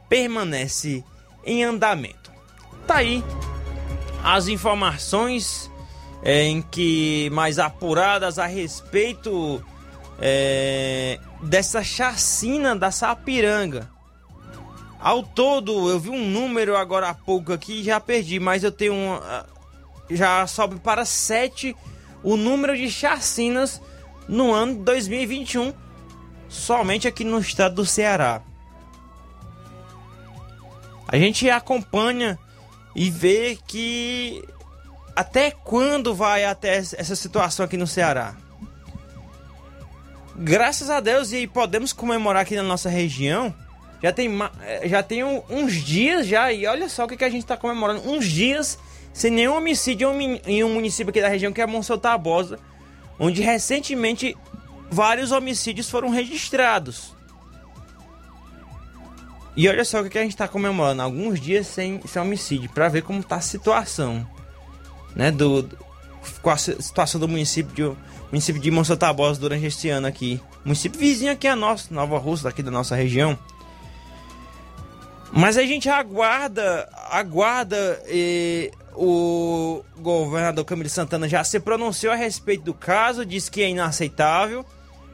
[0.10, 1.04] permanece
[1.46, 2.32] em andamento.
[2.86, 3.24] Tá aí
[4.26, 5.72] as informações
[6.24, 9.64] é, em que mais apuradas a respeito
[10.20, 13.88] é, dessa chacina da Sapiranga.
[15.00, 18.96] Ao todo, eu vi um número agora há pouco aqui já perdi, mas eu tenho
[18.96, 19.20] um,
[20.10, 21.78] já sobe para 7
[22.24, 23.80] o número de chacinas
[24.28, 25.72] no ano de 2021,
[26.50, 28.42] somente aqui no estado do Ceará.
[31.08, 32.40] A gente acompanha
[32.96, 34.44] e vê que
[35.16, 38.36] até quando vai até essa situação aqui no Ceará.
[40.38, 43.54] Graças a Deus e podemos comemorar aqui na nossa região.
[44.02, 44.30] Já tem,
[44.86, 48.08] já tem uns dias já e olha só o que, que a gente está comemorando.
[48.10, 48.78] Uns dias
[49.14, 50.10] sem nenhum homicídio
[50.46, 52.60] em um município aqui da região que é Monsanto Tabosa,
[53.18, 54.36] onde recentemente
[54.92, 57.15] vários homicídios foram registrados.
[59.56, 62.90] E olha só o que a gente está comemorando, alguns dias sem, sem homicídio, para
[62.90, 64.28] ver como está a situação,
[65.16, 65.70] né, do,
[66.42, 67.98] com a situação do município de,
[68.32, 70.42] município de Monsanto Tabosa durante este ano aqui.
[70.64, 73.38] Município vizinho aqui é nosso, Nova Rússia, daqui da nossa região.
[75.32, 78.02] Mas a gente aguarda, aguarda
[78.94, 84.66] o governador Camilo Santana já se pronunciou a respeito do caso, disse que é inaceitável.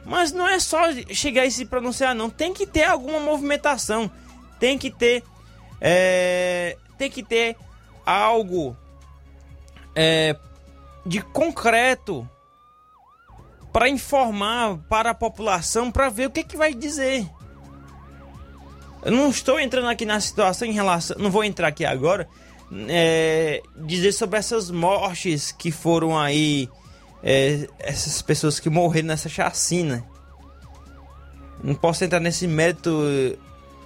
[0.04, 2.28] Mas não é só chegar e se pronunciar, não.
[2.28, 4.10] Tem que ter alguma movimentação.
[4.62, 5.24] Tem que ter.
[5.80, 7.56] É, tem que ter
[8.06, 8.76] algo
[9.92, 10.36] é,
[11.04, 12.28] de concreto
[13.72, 17.28] para informar para a população, para ver o que, que vai dizer.
[19.04, 21.16] Eu não estou entrando aqui na situação em relação.
[21.18, 22.28] Não vou entrar aqui agora
[22.88, 26.68] é, dizer sobre essas mortes que foram aí,
[27.20, 30.04] é, essas pessoas que morreram nessa chacina.
[31.64, 33.02] Não posso entrar nesse mérito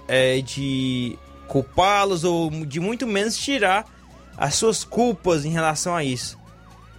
[0.07, 3.85] é, de culpá-los ou de muito menos tirar
[4.37, 6.37] as suas culpas em relação a isso.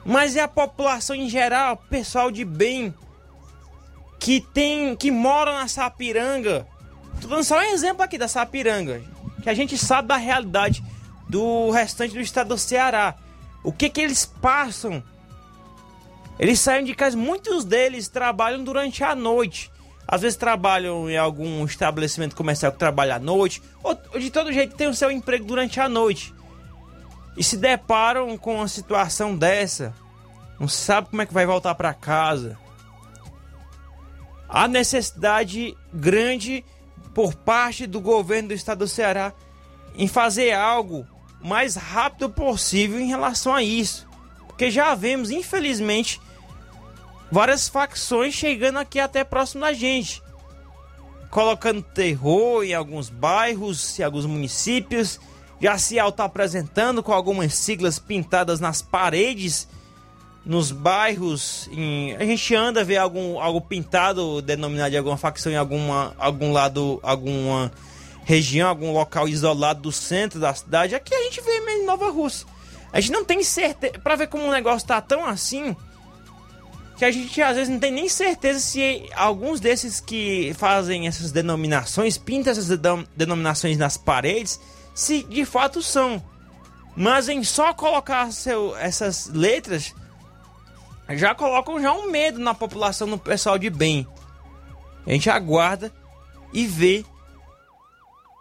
[0.05, 2.95] Mas é a população em geral, pessoal de bem
[4.19, 6.67] que tem que mora na Sapiranga.
[7.21, 9.03] Tô dando só um exemplo aqui da Sapiranga,
[9.43, 10.83] que a gente sabe da realidade
[11.29, 13.15] do restante do estado do Ceará.
[13.63, 15.03] O que que eles passam?
[16.39, 19.71] Eles saem de casa, muitos deles trabalham durante a noite.
[20.11, 24.75] Às vezes trabalham em algum estabelecimento comercial que trabalha à noite, ou de todo jeito
[24.75, 26.35] tem o seu emprego durante a noite.
[27.37, 29.95] E se deparam com uma situação dessa,
[30.59, 32.59] não sabe como é que vai voltar para casa.
[34.49, 36.65] Há necessidade grande
[37.13, 39.35] por parte do governo do estado do Ceará
[39.95, 41.07] em fazer algo
[41.39, 44.09] mais rápido possível em relação a isso.
[44.47, 46.19] Porque já vemos, infelizmente,
[47.31, 50.22] várias facções chegando aqui até próximo da gente,
[51.31, 55.20] colocando terror em alguns bairros, em alguns municípios,
[55.61, 59.68] já se auto-apresentando com algumas siglas pintadas nas paredes,
[60.45, 61.68] nos bairros.
[61.72, 62.16] Em...
[62.16, 67.01] a gente anda ver algum algo pintado denominado de alguma facção em alguma, algum lado,
[67.03, 67.70] alguma
[68.24, 70.95] região, algum local isolado do centro da cidade.
[70.95, 72.47] Aqui a gente vê mesmo em Nova Rússia.
[72.93, 73.99] A gente não tem certeza.
[73.99, 75.76] Pra ver como o negócio tá tão assim
[76.99, 81.31] que a gente às vezes não tem nem certeza se alguns desses que fazem essas
[81.31, 82.77] denominações, pintam essas
[83.15, 84.61] denominações nas paredes,
[84.93, 86.21] se de fato são.
[86.97, 89.95] Mas em só colocar seu, essas letras,
[91.11, 94.05] já colocam já um medo na população, no pessoal de bem.
[95.07, 95.93] A gente aguarda
[96.53, 97.05] e vê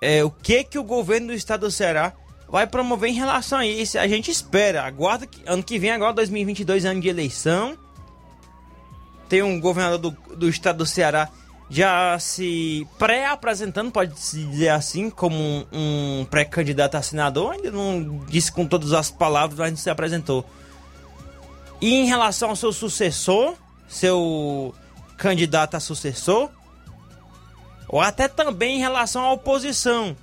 [0.01, 2.11] é, o que que o governo do estado do Ceará
[2.49, 3.99] vai promover em relação a isso.
[3.99, 7.77] A gente espera, aguarda que ano que vem, agora 2022, ano de eleição
[9.27, 11.29] tem um governador do, do estado do Ceará
[11.69, 17.53] já se pré-apresentando, pode-se dizer assim, como um, um pré-candidato a senador.
[17.53, 20.45] Ainda não disse com todas as palavras, mas não se apresentou.
[21.81, 23.55] E em relação ao seu sucessor,
[23.87, 24.73] seu
[25.17, 26.49] candidato a sucessor,
[27.87, 30.15] ou até também em relação à oposição.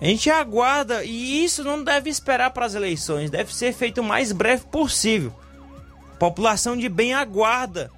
[0.00, 4.04] A gente aguarda e isso não deve esperar para as eleições, deve ser feito o
[4.04, 5.32] mais breve possível.
[6.18, 7.90] População de bem aguarda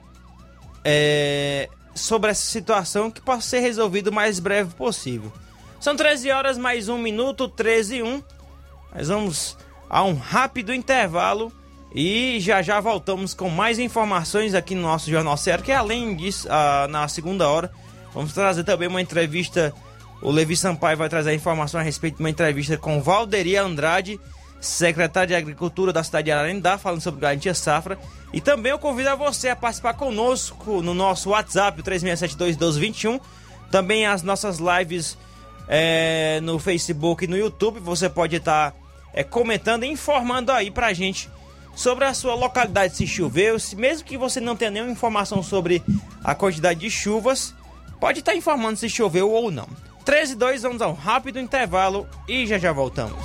[0.84, 5.32] é, sobre essa situação que possa ser resolvido o mais breve possível.
[5.80, 8.22] São 13 horas mais um minuto, 13 e 1.
[8.94, 9.56] Nós vamos
[9.88, 11.52] a um rápido intervalo
[11.94, 16.48] e já já voltamos com mais informações aqui no nosso Jornal Sério, que além disso,
[16.88, 17.72] na segunda hora,
[18.12, 19.74] vamos trazer também uma entrevista.
[20.22, 24.20] O Levi Sampaio vai trazer informação a respeito de uma entrevista com Valderi Andrade
[24.60, 27.98] secretário de Agricultura da cidade de Ararendá, falando sobre garantia safra.
[28.32, 33.20] E também eu convido a você a participar conosco no nosso WhatsApp, o 36721221.
[33.70, 35.16] Também as nossas lives
[35.66, 37.80] é, no Facebook e no YouTube.
[37.80, 38.74] Você pode estar
[39.12, 41.30] é, comentando e informando aí pra gente
[41.74, 43.58] sobre a sua localidade se choveu.
[43.58, 45.82] Se, mesmo que você não tenha nenhuma informação sobre
[46.22, 47.54] a quantidade de chuvas,
[47.98, 49.68] pode estar informando se choveu ou não.
[50.04, 53.24] 13 e 2, vamos a um rápido intervalo e já já voltamos.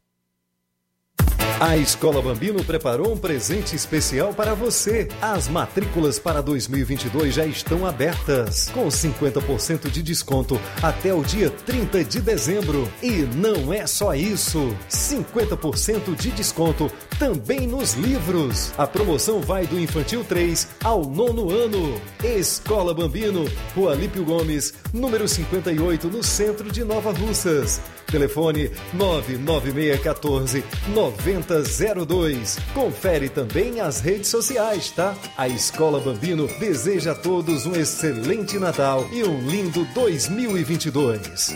[1.61, 5.07] A Escola Bambino preparou um presente especial para você.
[5.21, 12.03] As matrículas para 2022 já estão abertas, com 50% de desconto até o dia 30
[12.03, 12.91] de dezembro.
[12.99, 18.73] E não é só isso: 50% de desconto também nos livros.
[18.75, 22.01] A promoção vai do infantil 3 ao nono ano.
[22.23, 23.45] Escola Bambino,
[23.75, 27.79] Rua Lípio Gomes, número 58, no centro de Nova Russas.
[28.11, 32.57] Telefone 99614 9002.
[32.73, 35.15] Confere também as redes sociais, tá?
[35.37, 41.55] A Escola Bambino deseja a todos um excelente Natal e um lindo 2022.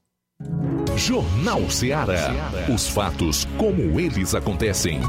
[0.97, 2.33] Jornal Ceará.
[2.73, 5.01] Os fatos como eles acontecem.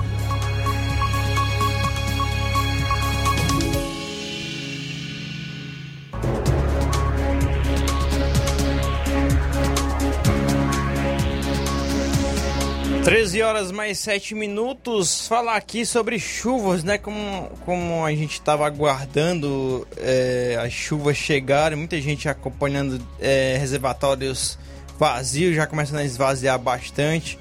[13.36, 15.28] Treze horas mais sete minutos.
[15.28, 16.98] Falar aqui sobre chuvas, né?
[16.98, 24.58] Como, como a gente estava aguardando é, as chuvas chegarem, muita gente acompanhando é, reservatórios
[24.98, 27.38] vazios, já começando a esvaziar bastante.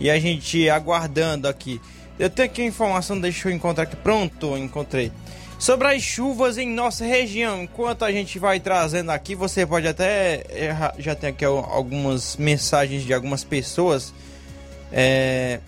[0.00, 1.80] E a gente aguardando aqui.
[2.18, 3.94] Eu tenho aqui a informação, deixa eu encontrar aqui.
[3.94, 5.12] Pronto, encontrei.
[5.60, 10.42] Sobre as chuvas em nossa região, enquanto a gente vai trazendo aqui, você pode até.
[10.98, 14.12] Já tem aqui algumas mensagens de algumas pessoas
[14.92, 15.60] é,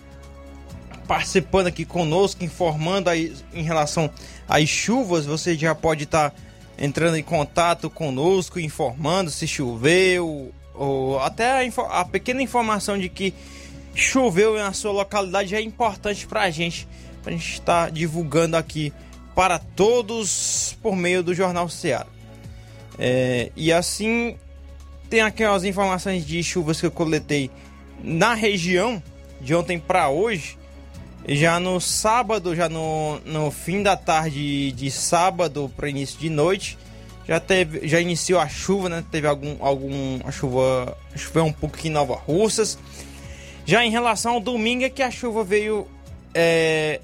[1.07, 4.09] participando aqui conosco, informando aí em relação
[4.47, 5.25] às chuvas.
[5.25, 6.35] Você já pode estar tá
[6.77, 13.33] entrando em contato conosco, informando se choveu, ou até a, a, pequena informação de que
[13.93, 16.87] choveu na sua localidade é importante para a gente,
[17.21, 18.93] para a gente estar tá divulgando aqui
[19.35, 22.07] para todos por meio do Jornal Ceará.
[22.97, 24.37] É, e assim,
[25.09, 27.49] tem aqui as informações de chuvas que eu coletei
[28.03, 29.01] na região
[29.41, 30.57] de ontem para hoje.
[31.27, 36.77] Já no sábado, já no, no fim da tarde de sábado para início de noite,
[37.27, 39.03] já teve, já iniciou a chuva, né?
[39.11, 42.79] Teve algum, algum a chuva, choveu um pouco aqui em Nova Russas.
[43.65, 45.87] Já em relação ao domingo é que a chuva veio
[46.33, 47.01] é,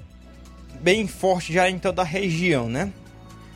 [0.80, 2.92] bem forte já em toda a região, né?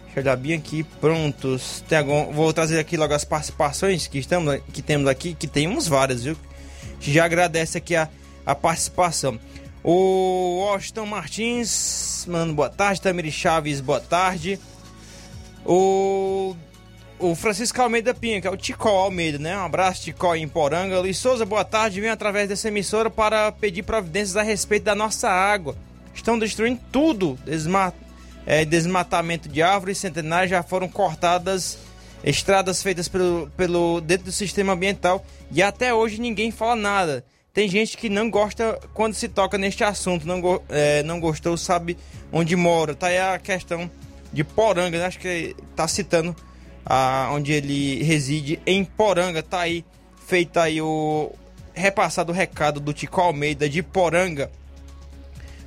[0.05, 1.84] Deixa eu olhar bem aqui, prontos.
[1.88, 5.88] Tem algum, vou trazer aqui logo as participações que, estamos, que temos aqui, que temos
[5.88, 6.36] várias, viu?
[7.01, 8.09] Já agradece aqui a
[8.44, 9.38] a participação.
[9.82, 13.01] O Washington Martins, mano, boa tarde.
[13.01, 14.59] Tamiri Chaves, boa tarde.
[15.64, 16.55] O,
[17.18, 19.57] o Francisco Almeida Pinha, que é o Ticó Almeida, né?
[19.57, 21.01] Um abraço, Ticó em Poranga.
[21.01, 22.01] Luiz Souza, boa tarde.
[22.01, 25.76] Vem através dessa emissora para pedir providências a respeito da nossa água.
[26.14, 27.38] Estão destruindo tudo.
[27.44, 27.94] Desma
[28.44, 31.78] é, desmatamento de árvores centenárias já foram cortadas.
[32.23, 37.25] Estradas feitas pelo, pelo dentro do sistema ambiental e até hoje ninguém fala nada.
[37.53, 41.97] Tem gente que não gosta quando se toca neste assunto, não, é, não gostou, sabe
[42.31, 42.95] onde mora.
[42.95, 43.91] Tá aí a questão
[44.33, 45.07] de Poranga, né?
[45.07, 46.37] acho que tá citando
[46.87, 49.43] a, onde ele reside em Poranga.
[49.43, 49.85] Tá aí
[50.27, 51.33] feita aí o,
[51.75, 54.51] repassado recado do Tico Almeida de Poranga.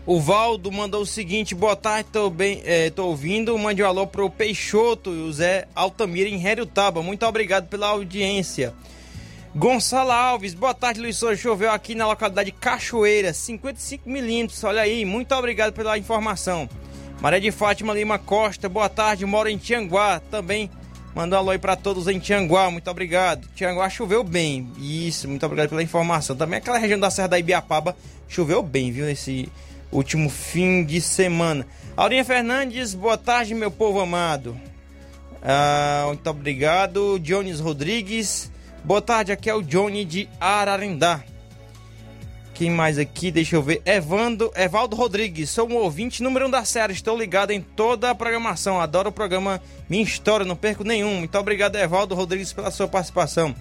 [0.06, 3.58] O Valdo mandou o seguinte: boa tarde, tô, bem, é, tô ouvindo.
[3.58, 7.02] Mande um alô pro Peixoto e o Zé Altamira em Taba.
[7.02, 8.74] Muito obrigado pela audiência.
[9.56, 11.38] Gonçalo Alves, boa tarde, Luiz Souza.
[11.38, 14.62] Choveu aqui na localidade Cachoeira, 55 milímetros.
[14.64, 16.68] Olha aí, muito obrigado pela informação.
[17.22, 20.20] Maria de Fátima Lima Costa, boa tarde, moro em Tianguá.
[20.20, 20.70] Também
[21.16, 23.48] mandou alô aí pra todos em Tianguá, muito obrigado.
[23.56, 26.36] Tianguá choveu bem, isso, muito obrigado pela informação.
[26.36, 27.96] Também aquela região da Serra da Ibiapaba
[28.28, 29.48] choveu bem, viu, nesse
[29.98, 31.66] último fim de semana.
[31.96, 34.60] Aurinha Fernandes, boa tarde, meu povo amado.
[35.42, 37.20] Ah, muito obrigado.
[37.20, 38.52] Jones Rodrigues,
[38.84, 41.24] boa tarde, aqui é o Johnny de Ararendá.
[42.54, 43.32] Quem mais aqui?
[43.32, 43.82] Deixa eu ver.
[43.84, 46.94] Evando, Evaldo Rodrigues, sou um ouvinte número um da série.
[46.94, 48.80] Estou ligado em toda a programação.
[48.80, 51.18] Adoro o programa Minha História, não perco nenhum.
[51.18, 53.56] Muito obrigado, Evaldo Rodrigues, pela sua participação.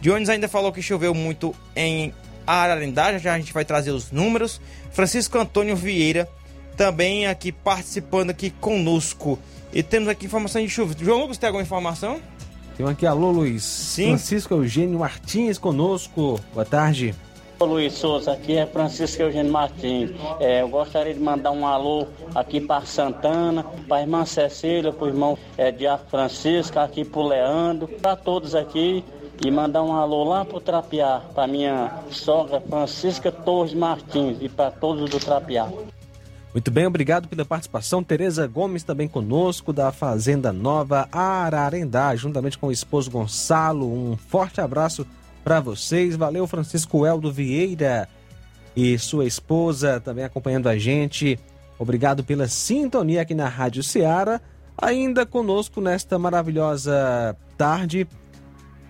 [0.00, 2.14] Jones ainda falou que choveu muito em
[2.46, 3.16] Ararendá.
[3.18, 4.60] Já a gente vai trazer os números.
[4.90, 6.28] Francisco Antônio Vieira
[6.76, 9.38] também aqui participando aqui conosco.
[9.72, 10.94] E temos aqui informação de chuva.
[10.98, 12.20] João Lucas, tem alguma informação?
[12.76, 13.62] Tem aqui, alô Luiz.
[13.62, 14.08] Sim.
[14.08, 16.40] Francisco Eugênio Martins conosco.
[16.52, 17.14] Boa tarde.
[17.58, 20.10] Ô Luiz Souza, aqui é Francisco Eugênio Martins.
[20.40, 25.04] É, eu gostaria de mandar um alô aqui para Santana, para a irmã Cecília, para
[25.04, 29.04] o irmão é, Diabo Francisco, aqui para o Leandro, para todos aqui.
[29.42, 34.48] E mandar um alô lá para o Trapiá, para minha sogra Francisca Torres Martins e
[34.48, 35.68] para todos do Trapiá.
[36.52, 38.02] Muito bem, obrigado pela participação.
[38.04, 43.92] Tereza Gomes também conosco, da Fazenda Nova Ararendá, juntamente com o esposo Gonçalo.
[43.92, 45.04] Um forte abraço
[45.42, 46.14] para vocês.
[46.14, 48.08] Valeu, Francisco Eldo Vieira
[48.76, 51.38] e sua esposa também acompanhando a gente.
[51.76, 54.40] Obrigado pela sintonia aqui na Rádio Ceará.
[54.76, 58.06] Ainda conosco nesta maravilhosa tarde,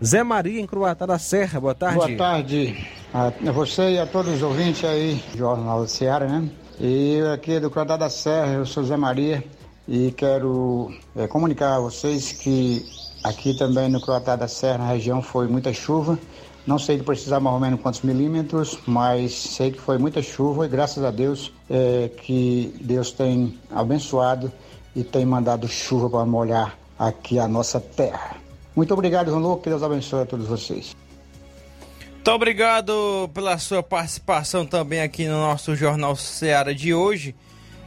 [0.05, 1.59] Zé Maria em Cruatá da Serra.
[1.59, 1.97] Boa tarde.
[1.97, 6.51] Boa tarde a você e a todos os ouvintes aí do Jornal do Ceará, né?
[6.79, 9.43] E aqui do Cruatá da Serra, eu sou Zé Maria
[9.89, 12.85] e quero é, comunicar a vocês que
[13.23, 16.19] aqui também no Cruatá da Serra, na região, foi muita chuva.
[16.67, 20.69] Não sei precisar mais ou menos quantos milímetros, mas sei que foi muita chuva e
[20.69, 24.53] graças a Deus é, que Deus tem abençoado
[24.95, 28.44] e tem mandado chuva para molhar aqui a nossa terra.
[28.75, 30.95] Muito obrigado, Louco, que Deus abençoe a todos vocês.
[32.25, 37.35] Muito obrigado pela sua participação também aqui no nosso Jornal Seara de hoje.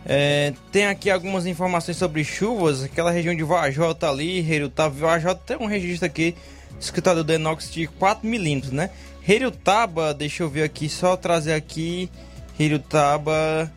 [0.06, 5.58] É, tem aqui algumas informações sobre chuvas, aquela região de Vajota ali, Herutava, Vajota tem
[5.58, 6.36] um registro aqui,
[6.80, 8.90] escutado do Enox de 4 milímetros, né?
[9.28, 12.10] Herutaba, deixa eu ver aqui, só trazer aqui,
[12.58, 13.70] Herutaba,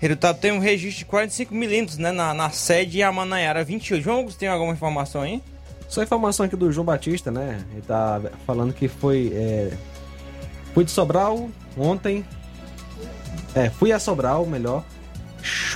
[0.00, 2.12] Herutaba tem um registro de 45 milímetros, né?
[2.12, 4.02] Na, na sede e a Manaiara 28.
[4.02, 5.42] João Augusto, tem alguma informação aí?
[5.88, 7.64] Só informação aqui do João Batista, né?
[7.72, 9.32] Ele tá falando que foi.
[9.34, 9.72] É...
[10.72, 12.24] Fui de Sobral ontem.
[13.54, 14.84] É, fui a Sobral, melhor.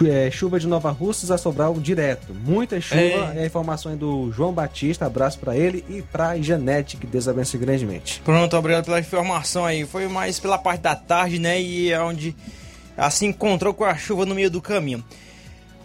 [0.07, 2.35] É, chuva de Nova Russas a Sobral direto.
[2.35, 3.01] Muita chuva.
[3.01, 3.33] É.
[3.37, 5.07] É a informação aí do João Batista.
[5.07, 8.23] Abraço pra ele e pra Janete, que Deus abençoe grandemente.
[8.25, 9.85] Pronto, obrigado pela informação aí.
[9.85, 11.61] Foi mais pela parte da tarde, né?
[11.61, 12.35] E é onde
[12.97, 15.05] assim encontrou com a chuva no meio do caminho.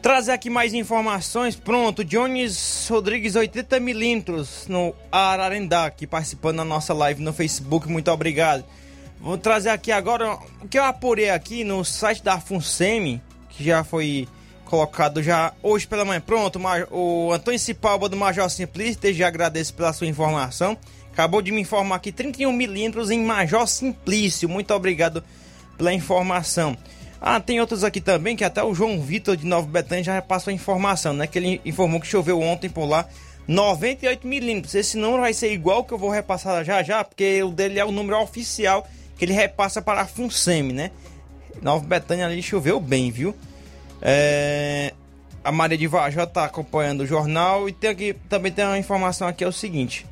[0.04, 1.56] Trazer aqui mais informações.
[1.56, 7.88] Pronto, Jones Rodrigues, 80 milímetros no Ararendá, aqui participando da nossa live no Facebook.
[7.88, 8.66] Muito obrigado.
[9.22, 13.86] Vou trazer aqui agora o que eu apurei aqui no site da Funsemi, que já
[13.86, 14.28] foi
[14.66, 16.20] colocado já hoje pela manhã.
[16.20, 16.60] Pronto,
[16.92, 20.78] o Antônio Cipalba do Major Simplício, já agradeço pela sua informação.
[21.14, 24.50] Acabou de me informar aqui 31 milímetros em Major Simplício.
[24.50, 25.24] Muito obrigado
[25.78, 26.78] pela informação.
[27.26, 30.52] Ah, tem outros aqui também, que até o João Vitor de Nova Betânia já passou
[30.52, 31.26] a informação, né?
[31.26, 33.08] Que ele informou que choveu ontem por lá
[33.48, 34.76] 98 milímetros.
[34.76, 37.86] Esse número vai ser igual que eu vou repassar já já, porque o dele é
[37.86, 38.86] o número oficial
[39.18, 40.92] que ele repassa para a Funsemi, né?
[41.62, 43.34] Nova Betânia ali choveu bem, viu?
[44.02, 44.94] É,
[45.46, 49.30] A Maria de Vajó tá acompanhando o jornal e tem aqui, também tem uma informação
[49.30, 50.06] aqui, é o seguinte.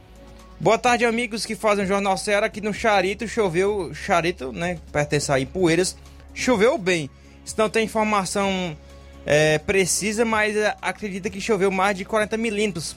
[0.62, 2.46] Boa tarde, amigos que fazem o Jornal Ceará.
[2.46, 3.94] Aqui no Charito choveu.
[3.94, 4.78] Charito, né?
[4.94, 5.98] Pertence a Ipueiras.
[6.34, 7.10] Choveu bem.
[7.44, 8.78] Se não tem informação
[9.26, 12.96] é, precisa, mas é, acredita que choveu mais de 40 milímetros.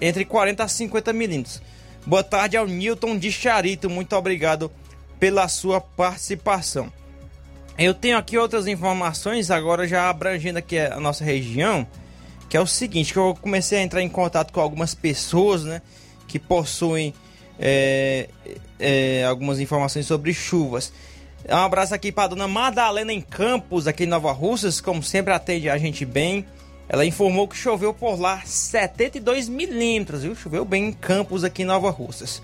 [0.00, 1.62] Entre 40 a 50 milímetros.
[2.04, 3.88] Boa tarde ao Newton de Charito.
[3.88, 4.70] Muito obrigado
[5.20, 6.92] pela sua participação.
[7.78, 11.86] Eu tenho aqui outras informações, agora já abrangendo aqui a nossa região,
[12.48, 15.80] que é o seguinte, que eu comecei a entrar em contato com algumas pessoas, né,
[16.28, 17.14] que possuem
[17.58, 18.28] é,
[18.78, 20.92] é, algumas informações sobre chuvas.
[21.48, 25.68] Um abraço aqui para dona Madalena em Campos, aqui em Nova Russas, como sempre atende
[25.68, 26.46] a gente bem.
[26.88, 30.34] Ela informou que choveu por lá 72 milímetros, viu?
[30.36, 32.40] Choveu bem em Campos, aqui em Nova Russas.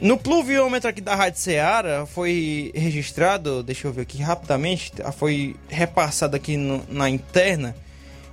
[0.00, 6.34] No pluviômetro aqui da Rádio Ceará foi registrado, deixa eu ver aqui rapidamente, foi repassado
[6.34, 7.76] aqui no, na interna,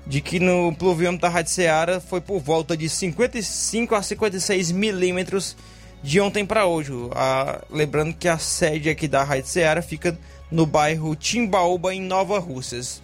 [0.08, 5.56] de que no pluviômetro da Rádio Ceará foi por volta de 55 a 56 milímetros
[6.04, 6.92] de ontem para hoje.
[7.14, 10.18] Ah, lembrando que a sede aqui da Rádio Ceará fica
[10.52, 13.02] no bairro Timbaúba, em Nova Russas.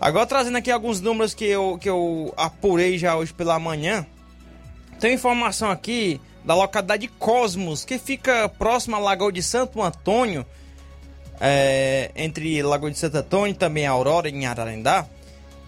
[0.00, 4.04] Agora trazendo aqui alguns números que eu, que eu apurei já hoje pela manhã.
[4.98, 10.44] Tem informação aqui da localidade Cosmos, que fica próxima à Lagoa de Santo Antônio,
[11.40, 15.06] é, entre Lagoa de Santo Antônio e também Aurora, em Ararendá.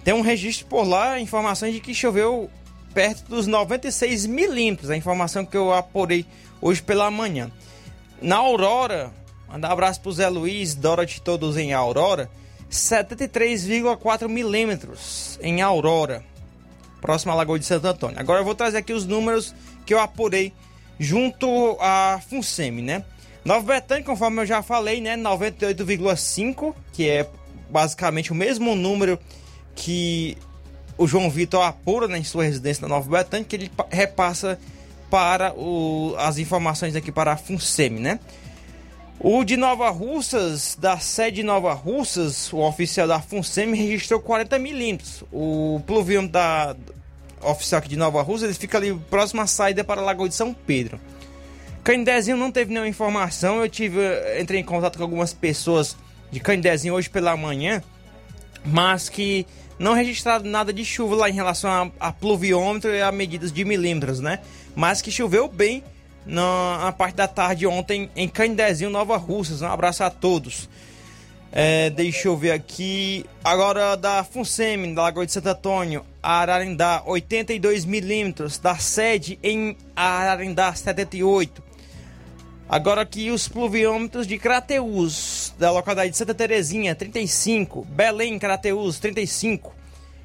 [0.03, 2.51] Tem um registro por lá, informações de que choveu
[2.93, 6.27] perto dos 96 milímetros, a informação que eu apurei
[6.61, 7.51] hoje pela manhã.
[8.21, 9.13] Na Aurora,
[9.49, 12.31] mandar um abraço pro Zé Luiz, Dorothy, todos em Aurora,
[12.71, 16.25] 73,4 milímetros em Aurora,
[17.01, 18.19] próxima à Lagoa de Santo Antônio.
[18.19, 19.55] Agora eu vou trazer aqui os números
[19.85, 20.53] que eu apurei
[20.99, 23.05] junto à FUNSEMI, né?
[23.45, 25.17] Nova Betânia, conforme eu já falei, né?
[25.17, 27.29] 98,5, que é
[27.69, 29.19] basicamente o mesmo número
[29.75, 30.39] que
[30.97, 34.59] o João Vitor apura né, em sua residência na Nova Betânia, que ele repassa
[35.15, 38.19] para o, as informações aqui para a FUNSEMI, né?
[39.21, 44.59] O de Nova Russas, da sede de Nova Russas, o oficial da FUNSEMI registrou 40
[44.59, 45.23] milímetros.
[45.31, 46.75] O pluviômetro da
[47.43, 50.35] oficial aqui de Nova Russas, ele fica ali próximo à saída para a Lagoa de
[50.35, 50.99] São Pedro.
[51.85, 54.01] Candezinho não teve nenhuma informação, eu tive
[54.41, 55.97] entrei em contato com algumas pessoas
[56.33, 57.81] de Candezinho hoje pela manhã,
[58.65, 59.47] mas que
[59.79, 63.65] não registraram nada de chuva lá em relação a, a pluviômetro e a medidas de
[63.65, 64.41] milímetros, né?
[64.75, 65.83] Mas que choveu bem
[66.27, 69.63] na, parte da tarde ontem em Candezinho, Nova Russas.
[69.63, 70.69] Um abraço a todos.
[71.53, 73.25] É, deixa eu ver aqui.
[73.45, 78.59] Agora da FUNSEMI, da Lagoa de Santo Antônio, Ararindá, 82 milímetros.
[78.59, 81.63] Da sede em Ararindá, 78.
[82.69, 87.85] Agora aqui os pluviômetros de Crateus, da localidade de Santa Terezinha, 35.
[87.85, 89.73] Belém, Crateus, 35.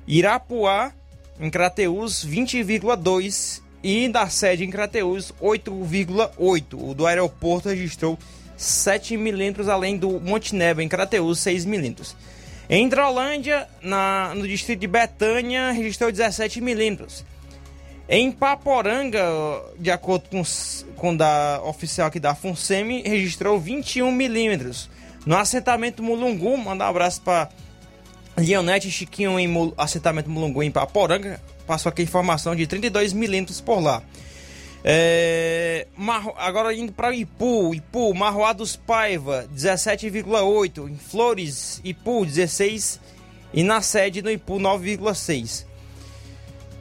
[0.08, 0.92] Irapuá,
[1.40, 3.62] em Crateus, 20,2.
[3.84, 6.74] E da sede em Crateus, 8,8.
[6.74, 8.18] O do aeroporto registrou
[8.58, 12.16] 7 milímetros, além do Monte Nebo, em Crateus, 6 milímetros.
[12.70, 17.26] Em Hidrolândia, na, no distrito de Betânia, registrou 17 milímetros.
[18.08, 19.22] Em Paporanga,
[19.78, 20.44] de acordo com,
[20.96, 24.90] com da oficial aqui da FUNSEMI, registrou 21 milímetros.
[25.26, 27.50] No assentamento Mulungu, mandar um abraço para
[28.36, 29.48] Leonete Chiquinho em
[29.78, 31.40] assentamento Mulungu em Paporanga.
[31.70, 34.02] Passou aqui a informação de 32 milímetros por lá.
[34.84, 35.86] É,
[36.38, 40.90] agora indo para Ipu, Ipu, Marroá dos Paiva, 17,8.
[40.90, 43.00] Em Flores, Ipu, 16.
[43.54, 45.68] E na sede no Ipu, 9,6.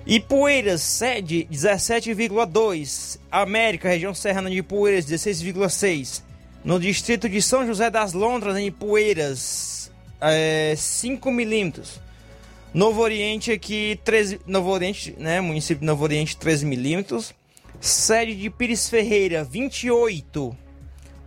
[0.06, 3.20] Ipueiras, sede 17,2.
[3.30, 6.22] América, região serrana de Ipueiras, 16,6.
[6.64, 12.07] No distrito de São José das Londras, em Ipueiras, é, 5 milímetros.
[12.72, 17.34] Novo Oriente aqui, 13, Novo Oriente, né, município de Novo Oriente, 13 milímetros.
[17.80, 20.56] Sede de Pires Ferreira, 28.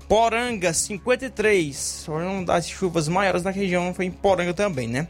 [0.07, 2.05] Poranga, 53.
[2.09, 5.07] Uma das chuvas maiores na região foi em Poranga também, né?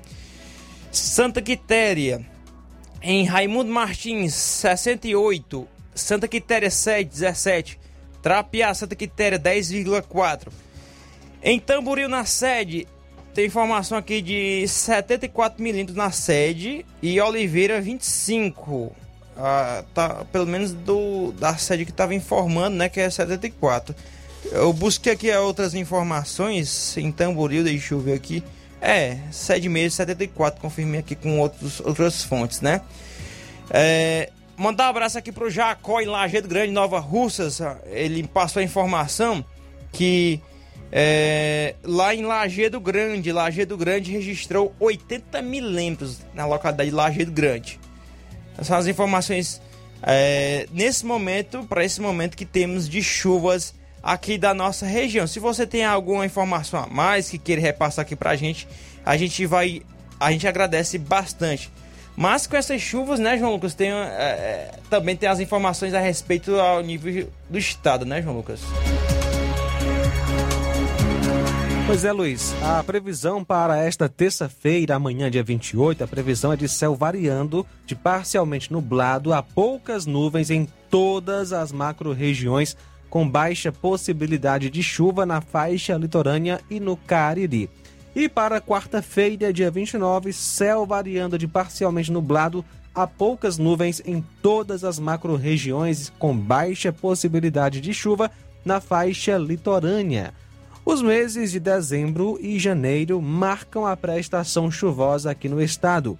[0.91, 2.25] Santa Quitéria,
[3.01, 5.67] em Raimundo Martins, 68.
[5.93, 7.79] Santa Quitéria 7, 17.
[8.21, 10.49] Trapiá, Santa Quitéria 10,4.
[11.43, 12.87] Em Tamboril, na sede,
[13.33, 18.95] tem informação aqui de 74 milímetros na sede e Oliveira 25.
[19.37, 23.95] Ah, tá, pelo menos do, da sede que estava informando, né, que é 74.
[24.51, 28.43] Eu busquei aqui outras informações em Tamboril, deixa eu ver aqui.
[28.81, 32.81] É, 7 meses, 74, confirmei aqui com outros, outras fontes, né?
[33.69, 37.61] É, mandar um abraço aqui pro Jacó em Lajeado Grande, Nova Russas.
[37.85, 39.45] Ele passou a informação
[39.91, 40.41] que
[40.91, 47.79] é, lá em Lajeado Grande, Lajeado Grande registrou 80 milímetros na localidade de Lajeado Grande.
[48.53, 49.61] Essas são as informações
[50.03, 53.73] é, nesse momento, para esse momento que temos de chuvas
[54.03, 55.25] aqui da nossa região.
[55.27, 58.67] Se você tem alguma informação a mais que queira repassar aqui pra gente,
[59.05, 59.81] a gente vai.
[60.19, 61.71] A gente agradece bastante.
[62.15, 66.59] Mas com essas chuvas, né, João Lucas, tem, é, também tem as informações a respeito
[66.59, 68.59] ao nível do estado, né, João Lucas?
[71.91, 72.55] Pois é, Luiz.
[72.63, 77.95] A previsão para esta terça-feira, amanhã, dia 28, a previsão é de céu variando de
[77.95, 82.77] parcialmente nublado a poucas nuvens em todas as macro-regiões
[83.09, 87.69] com baixa possibilidade de chuva na faixa litorânea e no Cariri.
[88.15, 92.63] E para quarta-feira, dia 29, céu variando de parcialmente nublado
[92.95, 98.31] a poucas nuvens em todas as macro-regiões com baixa possibilidade de chuva
[98.63, 100.33] na faixa litorânea.
[100.83, 106.17] Os meses de dezembro e janeiro marcam a pré-estação chuvosa aqui no estado.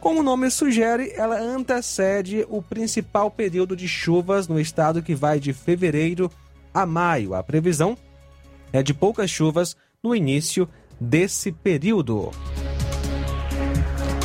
[0.00, 5.38] Como o nome sugere, ela antecede o principal período de chuvas no estado que vai
[5.38, 6.30] de fevereiro
[6.72, 7.34] a maio.
[7.34, 7.98] A previsão
[8.72, 10.68] é de poucas chuvas no início
[11.00, 12.30] desse período.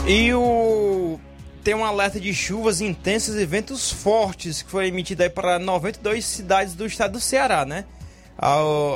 [0.08, 1.20] E o
[1.64, 6.26] tem um alerta de chuvas intensas e ventos fortes que foi emitido aí para 92
[6.26, 7.86] cidades do estado do Ceará, né?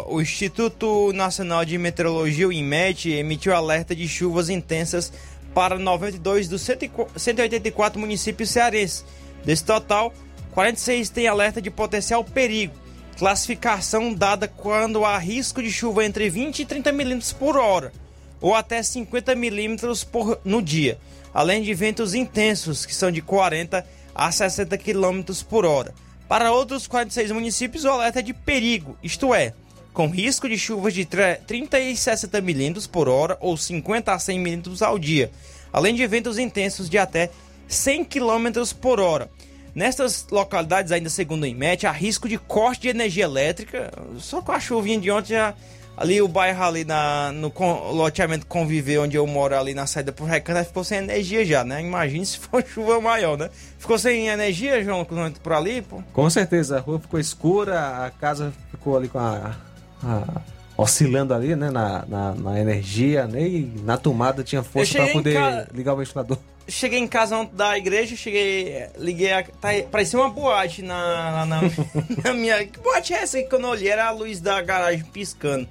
[0.10, 5.14] O Instituto Nacional de Meteorologia, o INMET, emitiu alerta de chuvas intensas
[5.54, 9.06] para 92 dos 184 municípios cearenses.
[9.46, 10.14] Desse total,
[10.52, 12.74] 46 têm alerta de potencial perigo.
[13.18, 17.94] Classificação dada quando há risco de chuva entre 20 e 30 milímetros por hora,
[18.42, 21.00] ou até 50 milímetros por, no dia,
[21.34, 25.94] além de ventos intensos, que são de 40 a 60 quilômetros por hora.
[26.28, 29.54] Para outros 46 municípios, o alerta é de perigo, isto é,
[29.94, 34.40] com risco de chuvas de 30 e 60 milímetros por hora ou 50 a 100
[34.40, 35.32] milímetros ao dia,
[35.72, 37.32] além de ventos intensos de até
[37.68, 39.30] 100 quilômetros por hora.
[39.74, 43.92] Nestas localidades, ainda segundo o IMET, há risco de corte de energia elétrica.
[44.18, 45.54] Só com a chuvinha de ontem já.
[45.98, 47.52] Ali o bairro ali na, no
[47.92, 51.82] loteamento Conviver, onde eu moro ali na saída pro Recanto, ficou sem energia já, né?
[51.82, 53.50] Imagine se for chuva maior, né?
[53.80, 55.04] Ficou sem energia, João,
[55.42, 56.04] por ali, pô?
[56.14, 59.56] Com certeza, a rua ficou escura, a casa ficou ali com a,
[60.04, 60.42] a
[60.78, 65.68] oscilando ali, né, na, na, na, energia, nem na tomada tinha força para poder ca...
[65.74, 66.38] ligar o ventilador
[66.68, 71.62] cheguei em casa ontem da igreja, cheguei, liguei, a, tá, parecia uma boate na, na,
[72.24, 72.66] na minha...
[72.66, 75.68] Que boate é essa que quando eu olhei era a luz da garagem piscando.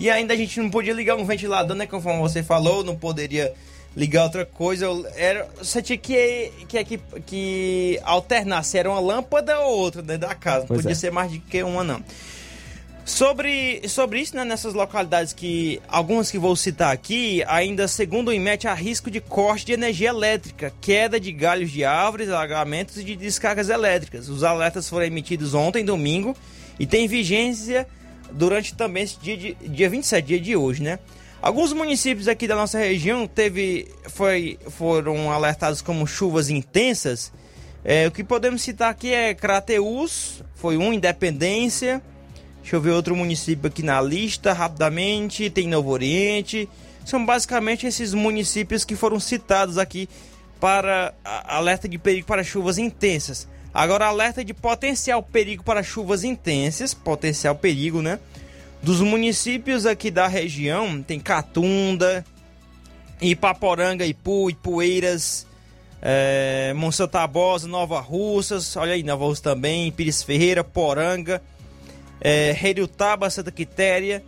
[0.00, 3.52] E ainda a gente não podia ligar um ventilador, né, conforme você falou, não poderia
[3.94, 4.86] ligar outra coisa.
[5.14, 10.26] Era, você tinha que, que, que, que alternar se era uma lâmpada ou outra dentro
[10.26, 10.60] da casa.
[10.60, 10.94] Não pois podia é.
[10.94, 12.02] ser mais do que uma, não.
[13.04, 18.32] Sobre, sobre isso, né, nessas localidades que algumas que vou citar aqui, ainda segundo o
[18.32, 23.04] IMET, há risco de corte de energia elétrica, queda de galhos de árvores, alagamentos e
[23.04, 24.30] de descargas elétricas.
[24.30, 26.34] Os alertas foram emitidos ontem, domingo,
[26.78, 27.86] e tem vigência
[28.32, 30.98] durante também esse dia, de, dia 27, dia de hoje, né?
[31.42, 37.32] Alguns municípios aqui da nossa região teve, foi, foram alertados como chuvas intensas.
[37.82, 42.02] É, o que podemos citar aqui é Crateus, foi um, Independência,
[42.60, 45.50] Deixa eu ver outro município aqui na lista rapidamente.
[45.50, 46.68] Tem Novo Oriente.
[47.04, 50.08] São basicamente esses municípios que foram citados aqui
[50.60, 53.48] para alerta de perigo para chuvas intensas.
[53.72, 58.18] Agora, alerta de potencial perigo para chuvas intensas, potencial perigo, né?
[58.82, 62.24] Dos municípios aqui da região, tem Catunda,
[63.20, 65.46] Ipaporanga, Ipu, Ipueiras,
[66.02, 71.42] é, Monsanto Tabosa, Nova Russas, olha aí, Nova Russas também, Pires Ferreira, Poranga,
[72.20, 74.24] é, Heriutaba, Santa Quitéria,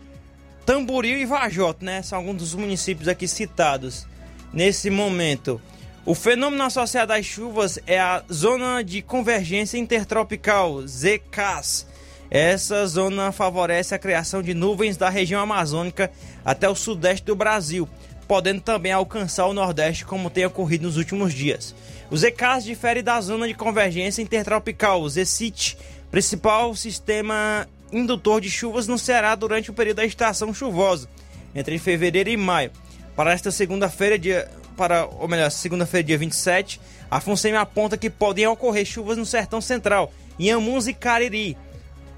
[0.65, 2.03] Tamboril e Vajota, né?
[2.03, 4.07] São alguns dos municípios aqui citados
[4.53, 5.61] nesse momento.
[6.05, 11.87] O fenômeno associado às chuvas é a Zona de Convergência Intertropical, ZCAS.
[12.29, 16.11] Essa zona favorece a criação de nuvens da região amazônica
[16.45, 17.89] até o sudeste do Brasil,
[18.27, 21.73] podendo também alcançar o nordeste, como tem ocorrido nos últimos dias.
[22.11, 25.79] O ZCAS difere da Zona de Convergência Intertropical, ZCIT,
[26.11, 31.09] principal sistema indutor de chuvas no Ceará durante o período da estação chuvosa,
[31.55, 32.73] entre fevereiro e maio.
[33.15, 36.81] Para esta segunda-feira, dia para, ou melhor, segunda-feira, dia 27,
[37.11, 41.57] a FUNSEMI aponta que podem ocorrer chuvas no Sertão Central, em Amuns e Cariri.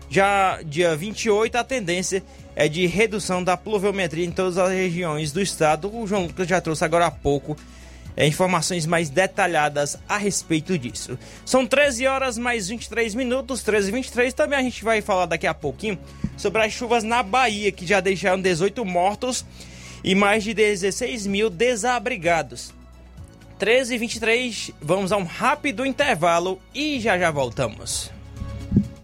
[0.08, 2.22] Já dia 28, a tendência
[2.54, 5.92] é de redução da pluviometria em todas as regiões do estado.
[5.92, 7.56] O João Lucas já trouxe agora há pouco
[8.16, 11.18] é, informações mais detalhadas a respeito disso.
[11.44, 14.32] São 13 horas mais 23 minutos, 13 e 23.
[14.34, 15.98] Também a gente vai falar daqui a pouquinho
[16.36, 19.44] sobre as chuvas na Bahia, que já deixaram 18 mortos
[20.04, 22.74] e mais de 16 mil desabrigados.
[23.58, 28.10] 13 e 23, vamos a um rápido intervalo e já já voltamos.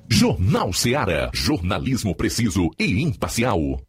[0.08, 1.30] Jornal Seara.
[1.32, 3.80] Jornalismo preciso e imparcial.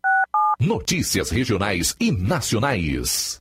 [0.59, 3.40] Notícias regionais e nacionais.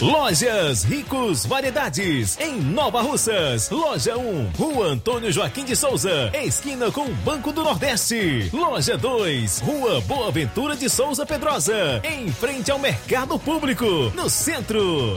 [0.00, 3.70] Lojas Ricos Variedades, em Nova Russas.
[3.70, 8.50] Loja 1, Rua Antônio Joaquim de Souza, esquina com o Banco do Nordeste.
[8.52, 13.84] Loja 2, Rua Boa Ventura de Souza Pedrosa, em frente ao Mercado Público,
[14.16, 15.16] no centro.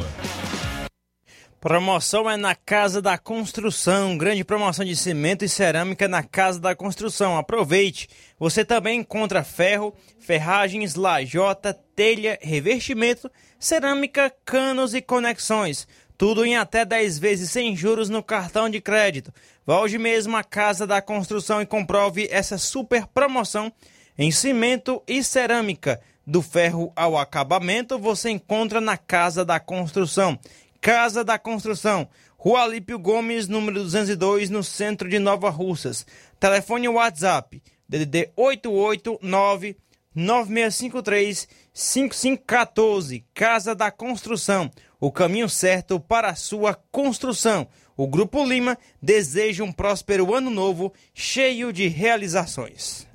[1.59, 4.15] Promoção é na Casa da Construção.
[4.15, 7.35] Grande promoção de cimento e cerâmica na Casa da Construção.
[7.35, 8.07] Aproveite!
[8.39, 13.29] Você também encontra ferro, ferragens, lajota, telha, revestimento,
[13.59, 15.87] cerâmica, canos e conexões.
[16.17, 19.31] Tudo em até 10 vezes sem juros no cartão de crédito.
[19.65, 23.71] Vá hoje mesmo à Casa da Construção e comprove essa super promoção
[24.17, 26.01] em cimento e cerâmica.
[26.25, 30.37] Do ferro ao acabamento, você encontra na Casa da Construção.
[30.81, 32.07] Casa da Construção,
[32.37, 36.05] Rua Alípio Gomes, número 202, no centro de Nova Russas.
[36.39, 39.77] Telefone WhatsApp, DDD 889
[40.17, 43.23] 9653 5514.
[43.35, 47.67] Casa da Construção, o caminho certo para a sua construção.
[47.95, 53.07] O Grupo Lima deseja um próspero ano novo, cheio de realizações.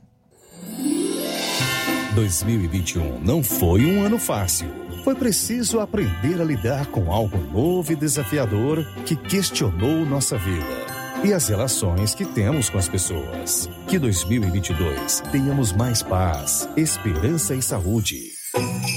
[2.15, 4.69] 2021 não foi um ano fácil.
[5.03, 10.92] Foi preciso aprender a lidar com algo novo e desafiador que questionou nossa vida
[11.25, 13.69] e as relações que temos com as pessoas.
[13.87, 18.33] Que 2022 tenhamos mais paz, esperança e saúde.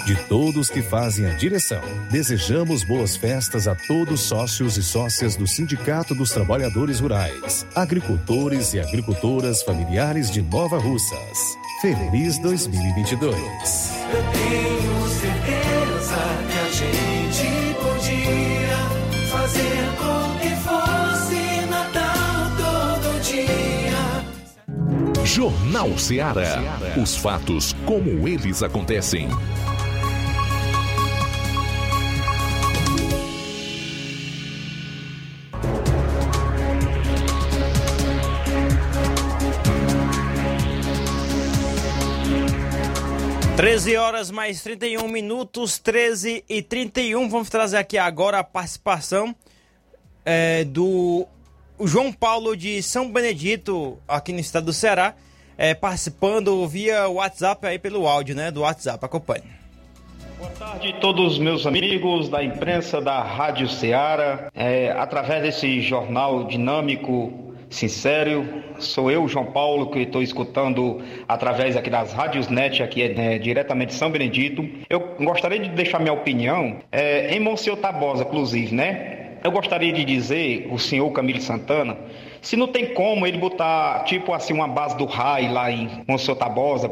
[0.06, 1.82] De todos que fazem a direção,
[2.12, 8.80] desejamos boas festas a todos sócios e sócias do Sindicato dos Trabalhadores Rurais, agricultores e
[8.80, 11.58] agricultoras familiares de Nova Russas.
[11.82, 13.36] Feliz 2022.
[13.36, 16.18] Eu tenho certeza
[16.50, 17.15] que a gente
[23.44, 25.26] dia.
[25.26, 26.62] Jornal Ceará.
[27.02, 29.28] Os fatos como eles acontecem.
[43.58, 47.30] Treze horas mais 31 minutos, 13 e 31.
[47.30, 49.34] Vamos trazer aqui agora a participação
[50.26, 51.26] é, do
[51.84, 55.14] João Paulo de São Benedito, aqui no estado do Ceará,
[55.58, 58.50] é, participando via WhatsApp aí pelo áudio, né?
[58.50, 59.04] Do WhatsApp.
[59.04, 59.44] Acompanhe.
[60.38, 64.50] Boa tarde a todos os meus amigos da imprensa da Rádio Ceará.
[64.56, 71.90] É, através desse jornal dinâmico, sincero, sou eu, João Paulo, que estou escutando através aqui
[71.90, 74.66] das rádios net, aqui é, diretamente de São Benedito.
[74.90, 79.25] Eu gostaria de deixar minha opinião é, em Monsenhor Tabosa, inclusive, né?
[79.46, 81.96] Eu gostaria de dizer, o senhor Camilo Santana,
[82.42, 86.36] se não tem como ele botar, tipo assim, uma base do raio lá em Monsenhor
[86.36, 86.90] Tabosa,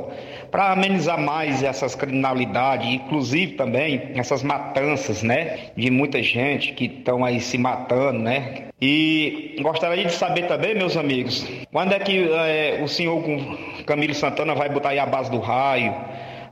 [0.51, 5.71] para amenizar mais essas criminalidades, inclusive também essas matanças, né?
[5.75, 8.65] De muita gente que estão aí se matando, né?
[8.79, 13.19] E gostaria de saber também, meus amigos, quando é que é, o senhor
[13.87, 15.91] Camilo Santana vai botar aí a base do raio?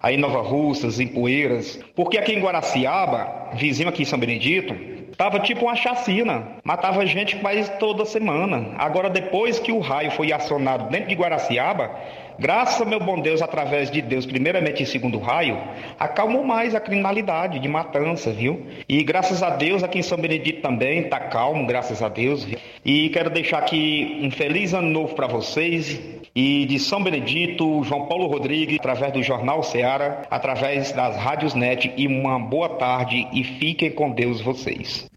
[0.01, 4.90] Aí em Nova Russas, em Poeiras, porque aqui em Guaraciaba, vizinho aqui em São Benedito,
[5.21, 6.47] Tava tipo uma chacina.
[6.63, 8.73] Matava gente quase toda semana.
[8.79, 11.91] Agora, depois que o raio foi acionado dentro de Guaraciaba,
[12.39, 15.61] graças meu bom Deus, através de Deus, primeiramente e segundo raio,
[15.99, 18.65] acalmou mais a criminalidade de matança, viu?
[18.89, 22.47] E graças a Deus, aqui em São Benedito também tá calmo, graças a Deus.
[22.83, 26.01] E quero deixar aqui um feliz ano novo para vocês.
[26.33, 31.93] E de São Benedito, João Paulo Rodrigues, através do Jornal Ceará, através das rádios net.
[31.95, 35.10] E uma boa tarde e fiquem com Deus vocês.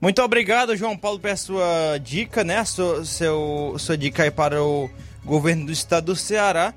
[0.00, 2.64] Muito obrigado, João Paulo, pela sua dica, né?
[2.64, 4.88] Sua, seu, sua dica aí para o
[5.22, 6.72] governo do estado do Ceará.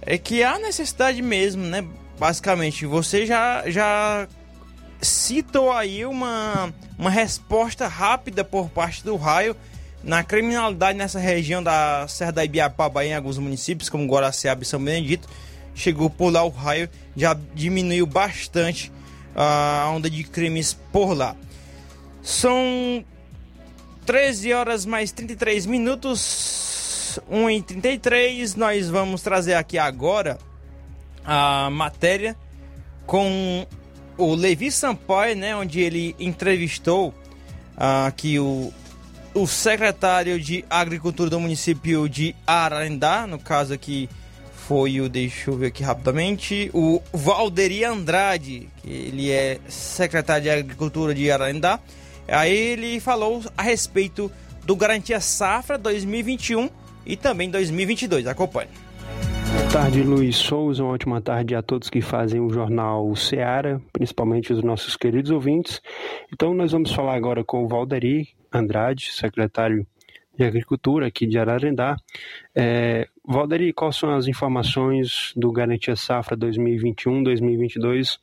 [0.00, 1.84] É que há necessidade mesmo, né?
[2.16, 4.28] Basicamente, você já, já
[5.02, 9.56] citou aí uma, uma resposta rápida por parte do raio
[10.04, 14.82] na criminalidade nessa região da Serra da Ibiapaba, em alguns municípios, como Guaraciaba e São
[14.82, 15.28] Benedito.
[15.74, 18.92] Chegou por lá o raio, já diminuiu bastante
[19.34, 21.34] a onda de crimes por lá.
[22.26, 23.04] São
[24.04, 28.56] 13 horas mais 33 minutos, 1 e 33.
[28.56, 30.36] Nós vamos trazer aqui agora
[31.24, 32.36] a matéria
[33.06, 33.64] com
[34.18, 38.72] o Levi Sampaio, né, onde ele entrevistou uh, aqui o,
[39.32, 44.10] o secretário de Agricultura do município de Ararendá, no caso aqui
[44.66, 50.50] foi o, deixa eu ver aqui rapidamente, o Valderi Andrade, que ele é secretário de
[50.50, 51.78] Agricultura de Ararendá.
[52.28, 54.30] Aí ele falou a respeito
[54.64, 56.68] do Garantia Safra 2021
[57.04, 58.26] e também 2022.
[58.26, 58.70] Acompanhe.
[59.52, 60.82] Boa tarde, Luiz Souza.
[60.82, 65.80] Uma ótima tarde a todos que fazem o jornal Seara, principalmente os nossos queridos ouvintes.
[66.32, 69.86] Então, nós vamos falar agora com o Valderi Andrade, secretário
[70.36, 71.96] de Agricultura aqui de Ararendá.
[72.54, 78.18] É, Valderi, quais são as informações do Garantia Safra 2021-2022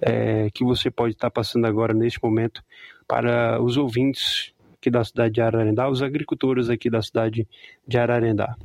[0.00, 2.62] é, que você pode estar passando agora neste momento
[3.06, 7.46] para os ouvintes aqui da cidade de Ararendá, os agricultores aqui da cidade
[7.86, 8.56] de Ararendá?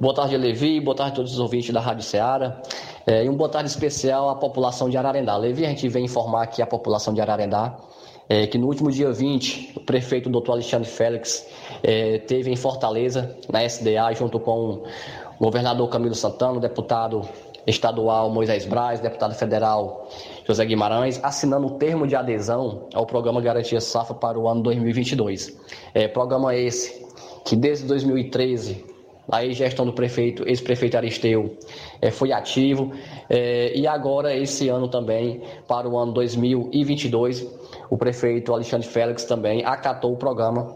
[0.00, 0.80] Boa tarde, Levi.
[0.80, 2.62] Boa tarde a todos os ouvintes da Rádio Ceará.
[3.06, 5.36] É, e um boa tarde especial à população de Ararendá.
[5.36, 7.76] Levi, a gente vem informar aqui a população de Ararendá
[8.28, 10.50] é, que no último dia 20, o prefeito Dr.
[10.50, 11.46] Alexandre Félix
[11.82, 14.84] é, teve em Fortaleza, na SDA, junto com
[15.38, 17.26] o governador Camilo Santana, o deputado
[17.66, 20.08] estadual Moisés Braz, deputado federal
[20.48, 25.54] José Guimarães, assinando o termo de adesão ao programa Garantia Safra para o ano 2022.
[25.92, 27.06] É, programa esse
[27.44, 28.82] que desde 2013
[29.30, 31.54] a gestão do prefeito, ex-prefeito Aristeu,
[32.00, 32.92] é, foi ativo
[33.28, 37.46] é, e agora esse ano também, para o ano 2022,
[37.90, 40.74] o prefeito Alexandre Félix também acatou o programa,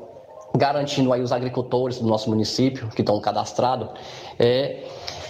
[0.57, 3.89] garantindo aí os agricultores do nosso município, que estão cadastrados,
[4.39, 4.85] é,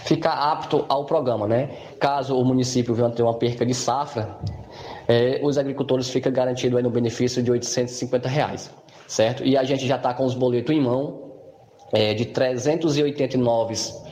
[0.05, 1.71] ficar apto ao programa, né?
[2.01, 4.37] Caso o município venha ter uma perca de safra,
[5.07, 8.71] é, os agricultores ficam garantidos aí no benefício de 850 reais,
[9.07, 9.45] certo?
[9.45, 11.33] E a gente já está com os boletos em mão
[11.93, 14.03] é, de 389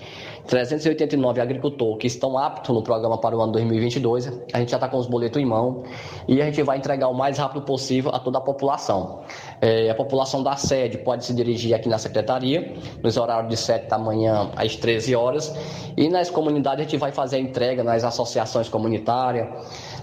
[0.47, 4.27] 389 agricultores que estão aptos no programa para o ano 2022.
[4.53, 5.85] A gente já está com os boletos em mão
[6.27, 9.23] e a gente vai entregar o mais rápido possível a toda a população.
[9.61, 12.73] É, a população da sede pode se dirigir aqui na secretaria,
[13.03, 15.55] nos horários de 7 da manhã às 13 horas,
[15.97, 19.49] e nas comunidades a gente vai fazer a entrega nas associações comunitárias,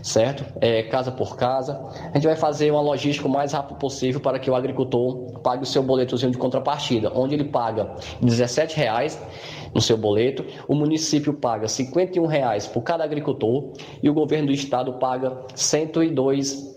[0.03, 0.45] certo?
[0.61, 1.81] É, casa por casa.
[2.11, 5.63] A gente vai fazer uma logística o mais rápido possível para que o agricultor pague
[5.63, 9.17] o seu boletozinho de contrapartida, onde ele paga R$ 17,00
[9.73, 14.53] no seu boleto, o município paga R$ 51,00 por cada agricultor e o governo do
[14.53, 16.76] estado paga R$ 102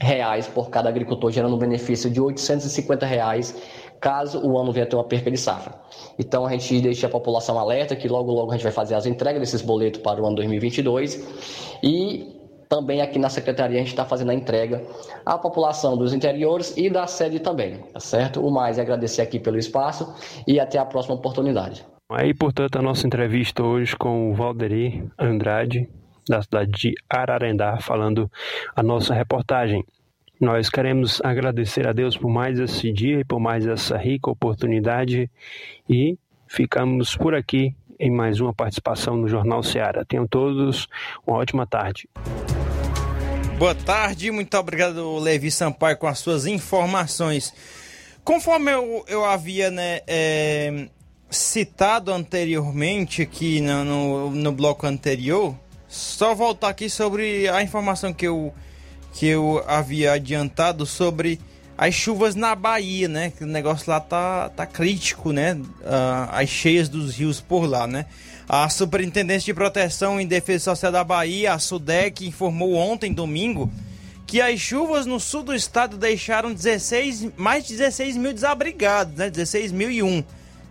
[0.00, 3.54] reais por cada agricultor, gerando um benefício de 850 reais
[4.00, 5.74] caso o ano venha ter uma perca de safra.
[6.18, 9.06] Então a gente deixa a população alerta que logo logo a gente vai fazer as
[9.06, 12.38] entregas desses boletos para o ano 2022 e
[12.68, 14.84] também aqui na secretaria a gente está fazendo a entrega
[15.24, 18.46] à população dos interiores e da sede também, tá certo?
[18.46, 20.14] O mais é agradecer aqui pelo espaço
[20.46, 21.84] e até a próxima oportunidade.
[22.10, 25.88] Aí, portanto, a nossa entrevista hoje com o Valderi Andrade,
[26.28, 28.30] da cidade de Ararendá, falando
[28.74, 29.84] a nossa reportagem.
[30.40, 35.28] Nós queremos agradecer a Deus por mais esse dia e por mais essa rica oportunidade
[35.88, 40.04] e ficamos por aqui em mais uma participação no Jornal Seara.
[40.04, 40.86] Tenham todos
[41.26, 42.08] uma ótima tarde.
[43.58, 47.52] Boa tarde, muito obrigado, Levi Sampaio, com as suas informações.
[48.22, 50.86] Conforme eu, eu havia né, é,
[51.28, 55.56] citado anteriormente aqui no, no, no bloco anterior,
[55.88, 58.52] só voltar aqui sobre a informação que eu,
[59.14, 61.40] que eu havia adiantado sobre
[61.78, 63.30] as chuvas na Bahia, né?
[63.30, 65.54] Que o negócio lá tá, tá crítico, né?
[65.54, 68.04] Uh, as cheias dos rios por lá, né?
[68.48, 73.70] A Superintendência de Proteção e Defesa Social da Bahia, a SUDEC, informou ontem, domingo,
[74.26, 79.30] que as chuvas no sul do estado deixaram 16, mais de 16 mil desabrigados, né?
[79.30, 80.22] 16 mil e um.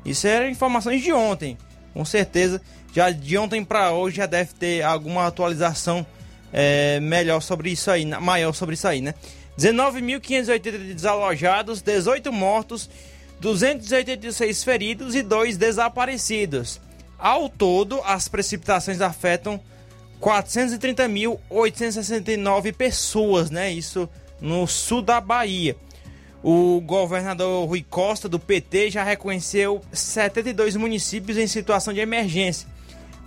[0.05, 1.57] Isso eram informações de ontem,
[1.93, 2.61] com certeza
[2.93, 6.05] já de ontem para hoje já deve ter alguma atualização
[6.51, 9.13] é, melhor sobre isso aí, maior sobre isso aí, né?
[9.57, 12.87] 19.580 desalojados, 18 mortos,
[13.39, 16.79] 286 feridos e 2 desaparecidos.
[17.17, 19.59] Ao todo, as precipitações afetam
[20.21, 23.71] 430.869 pessoas, né?
[23.71, 24.07] Isso
[24.39, 25.75] no sul da Bahia.
[26.43, 32.67] O governador Rui Costa, do PT, já reconheceu 72 municípios em situação de emergência.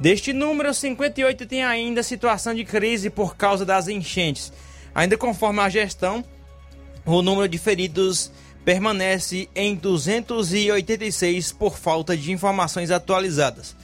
[0.01, 4.51] Deste número, 58 tem ainda situação de crise por causa das enchentes.
[4.95, 6.25] Ainda conforme a gestão,
[7.05, 8.33] o número de feridos
[8.65, 13.77] permanece em 286 por falta de informações atualizadas.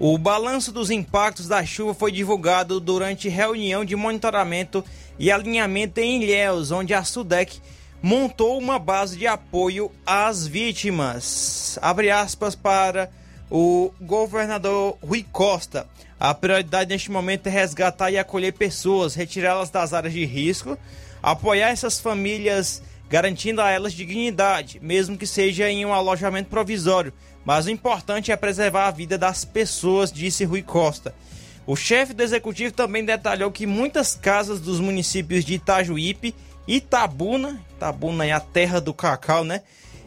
[0.00, 4.84] O balanço dos impactos da chuva foi divulgado durante reunião de monitoramento
[5.16, 7.60] e alinhamento em Ilhéus, onde a SUDEC
[8.02, 11.78] montou uma base de apoio às vítimas.
[11.80, 13.08] Abre aspas para
[13.54, 15.86] o governador Rui Costa.
[16.18, 20.78] A prioridade neste momento é resgatar e acolher pessoas, retirá-las das áreas de risco,
[21.22, 27.12] apoiar essas famílias, garantindo a elas dignidade, mesmo que seja em um alojamento provisório.
[27.44, 31.14] Mas o importante é preservar a vida das pessoas, disse Rui Costa.
[31.66, 36.34] O chefe do executivo também detalhou que muitas casas dos municípios de Itajuípe,
[36.66, 39.60] Itabuna, Itabuna é a terra do cacau, né?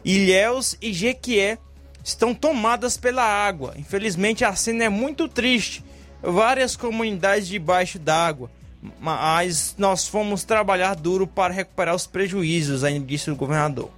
[0.04, 1.58] Ilhéus e Jequié
[2.06, 3.74] estão tomadas pela água.
[3.76, 5.84] Infelizmente a cena é muito triste.
[6.22, 8.48] Várias comunidades debaixo d'água.
[9.00, 13.90] Mas nós fomos trabalhar duro para recuperar os prejuízos, ainda disse o governador.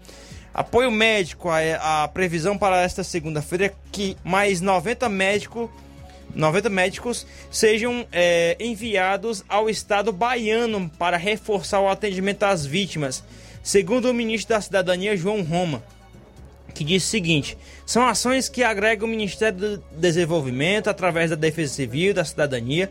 [0.54, 5.68] Apoio médico, a, a previsão para esta segunda-feira é que mais 90 médicos
[6.34, 13.24] 90 médicos sejam é, enviados ao estado baiano para reforçar o atendimento às vítimas,
[13.62, 15.82] segundo o ministro da Cidadania, João Roma,
[16.74, 21.74] que disse o seguinte: são ações que agregam o Ministério do Desenvolvimento através da Defesa
[21.74, 22.90] Civil, da Cidadania,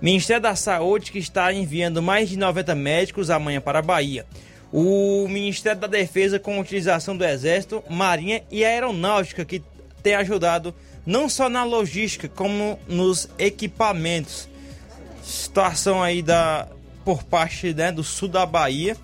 [0.00, 4.26] Ministério da Saúde, que está enviando mais de 90 médicos amanhã para a Bahia.
[4.72, 9.62] O Ministério da Defesa, com utilização do Exército, Marinha e Aeronáutica, que
[10.02, 10.74] tem ajudado
[11.04, 14.48] não só na logística, como nos equipamentos.
[15.22, 16.68] Situação aí da
[17.04, 18.94] por parte né, do sul da Bahia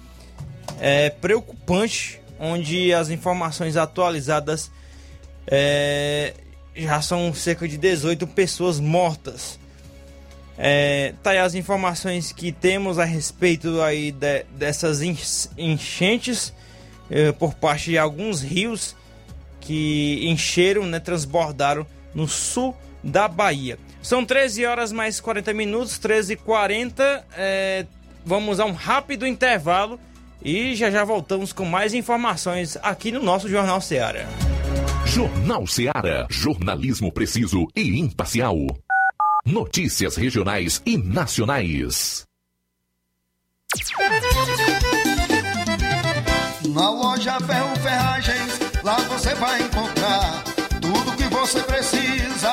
[0.79, 4.71] é preocupante, onde as informações atualizadas
[5.47, 6.35] é,
[6.75, 9.59] já são cerca de 18 pessoas mortas.
[10.57, 15.01] É, tá aí as informações que temos a respeito aí de, dessas
[15.59, 16.53] enchentes
[17.11, 18.95] é, por parte de alguns rios
[19.61, 23.79] que encheram, né, transbordaram no sul da Bahia.
[24.03, 27.87] São 13 horas mais 40 minutos, 13 e 40 é,
[28.25, 30.01] Vamos a um rápido intervalo
[30.45, 34.29] e já já voltamos com mais informações aqui no nosso Jornal Seara.
[35.07, 36.27] Jornal Seara.
[36.29, 38.57] Jornalismo preciso e imparcial.
[39.47, 42.27] Notícias regionais e nacionais.
[46.69, 50.45] Na loja Ferro Ferragens, lá você vai encontrar
[50.81, 52.53] tudo que você precisa,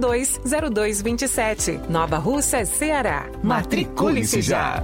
[0.01, 1.79] 0227.
[1.89, 3.25] Nova Russa, Ceará.
[3.43, 4.83] Matricule-se já.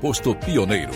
[0.00, 0.92] posto Pioneiro.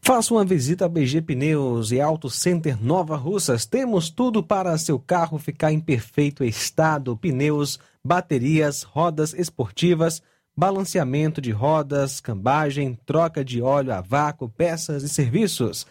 [0.00, 3.66] Faça uma visita a BG Pneus e Auto Center Nova Russas.
[3.66, 10.22] Temos tudo para seu carro ficar em perfeito estado: pneus, baterias, rodas esportivas,
[10.56, 15.86] balanceamento de rodas, cambagem, troca de óleo a vácuo, peças e serviços.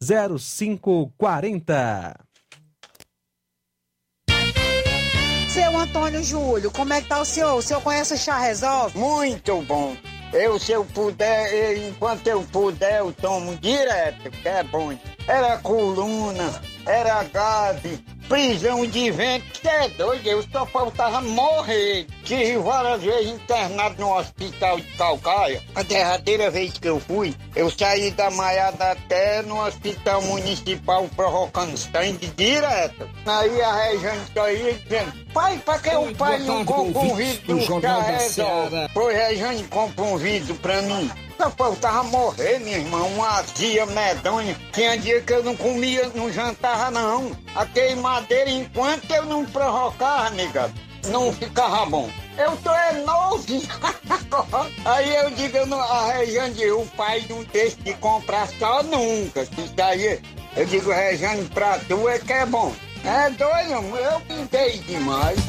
[0.00, 2.14] 3672-0540.
[5.48, 7.56] Seu Antônio Júlio, como é que tá o senhor?
[7.56, 8.96] O senhor conhece o Chá Resolve?
[8.96, 9.96] Muito bom.
[10.32, 14.96] Eu, se eu puder, eu, enquanto eu puder, eu tomo direto, que é bom.
[15.28, 18.02] Era coluna, era gase,
[18.32, 22.06] prisão de vento, que é doido, eu só faltava morrer.
[22.24, 25.62] Tive várias vezes internado no hospital de Calcaia.
[25.74, 31.76] A derradeira vez que eu fui, eu saí da Maiada até no hospital municipal provocando
[31.76, 33.06] sangue direto.
[33.26, 37.60] Aí a Rejane saía dizendo, pai, pra que o pai não compra um vidro do?
[38.94, 41.10] Foi Rejane compra um vidro pra mim.
[41.42, 44.56] Só faltava morrer, meu irmão, uma azia medonha.
[44.70, 47.36] Tinha dia que eu não comia, não jantava não.
[47.56, 50.70] A queimadeira, enquanto eu não provocava, nega,
[51.08, 52.08] não ficava bom.
[52.38, 53.44] Eu tô é novo.
[54.86, 59.42] aí eu digo, eu não, a Rejane, o pai não deixa de comprar só nunca.
[59.42, 60.20] Isso aí,
[60.56, 62.72] eu digo, Rejane, pra tu é que é bom.
[63.04, 65.40] É doido, eu pintei demais.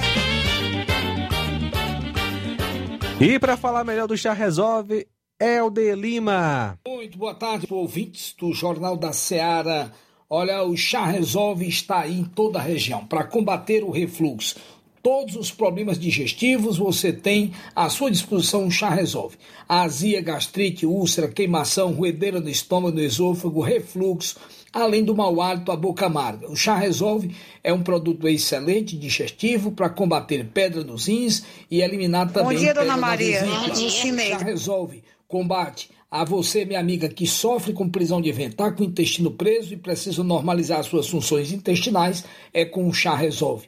[3.21, 5.07] E para falar melhor do Chá Resolve,
[5.43, 6.79] Helder Lima.
[6.87, 9.91] Muito boa tarde, ouvintes do Jornal da Seara.
[10.29, 14.55] Olha, o Chá Resolve está aí em toda a região para combater o refluxo.
[15.01, 19.35] Todos os problemas digestivos você tem à sua disposição o Chá Resolve.
[19.67, 24.37] Azia, gastrite, úlcera, queimação, ruedeira no estômago, no esôfago, refluxo,
[24.71, 26.49] além do mau hálito, a boca amarga.
[26.49, 32.31] O Chá Resolve é um produto excelente digestivo para combater pedra nos rins e eliminar
[32.31, 33.43] também Bom dia, pedra dona na Maria.
[33.43, 35.03] Bom dia, Chá Resolve
[35.33, 39.31] combate a você, minha amiga, que sofre com prisão de ventre, está com o intestino
[39.31, 42.23] preso e precisa normalizar suas funções intestinais,
[42.53, 43.67] é com o chá resolve.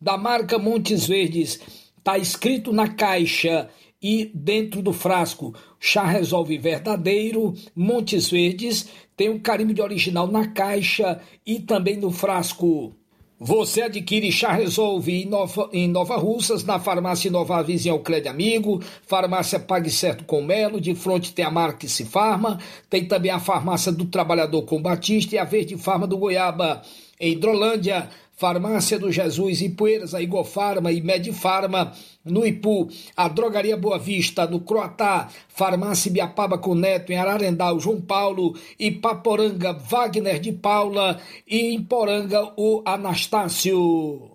[0.00, 1.60] da marca Montes Verdes.
[1.98, 3.68] Está escrito na caixa
[4.00, 5.54] e dentro do frasco.
[5.80, 12.10] Chá Resolve Verdadeiro, Montes Verdes, tem um carimbo de original na caixa e também no
[12.10, 12.94] frasco.
[13.38, 18.80] Você adquire Chá Resolve em Nova, em Nova Russas, na farmácia Nova Vizinha Alcrede Amigo,
[19.06, 22.58] farmácia Pague Certo com Melo, de frente tem a marca Se Farma,
[22.88, 26.80] tem também a farmácia do Trabalhador com Batista e a Verde Farma do Goiaba.
[27.20, 31.92] Em Hidrolândia, Farmácia do Jesus, Ipueiras, a Igofarma e Medifarma,
[32.22, 37.98] no Ipu, a Drogaria Boa Vista, no Croatá, Farmácia Biapaba com Neto, em Ararendal, João
[37.98, 41.18] Paulo, e Paporanga, Wagner de Paula,
[41.48, 44.32] e em Poranga, o Anastácio.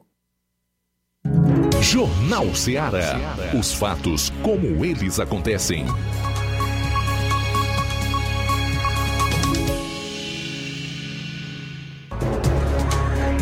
[1.79, 3.19] Jornal Ceará.
[3.57, 5.85] Os fatos como eles acontecem.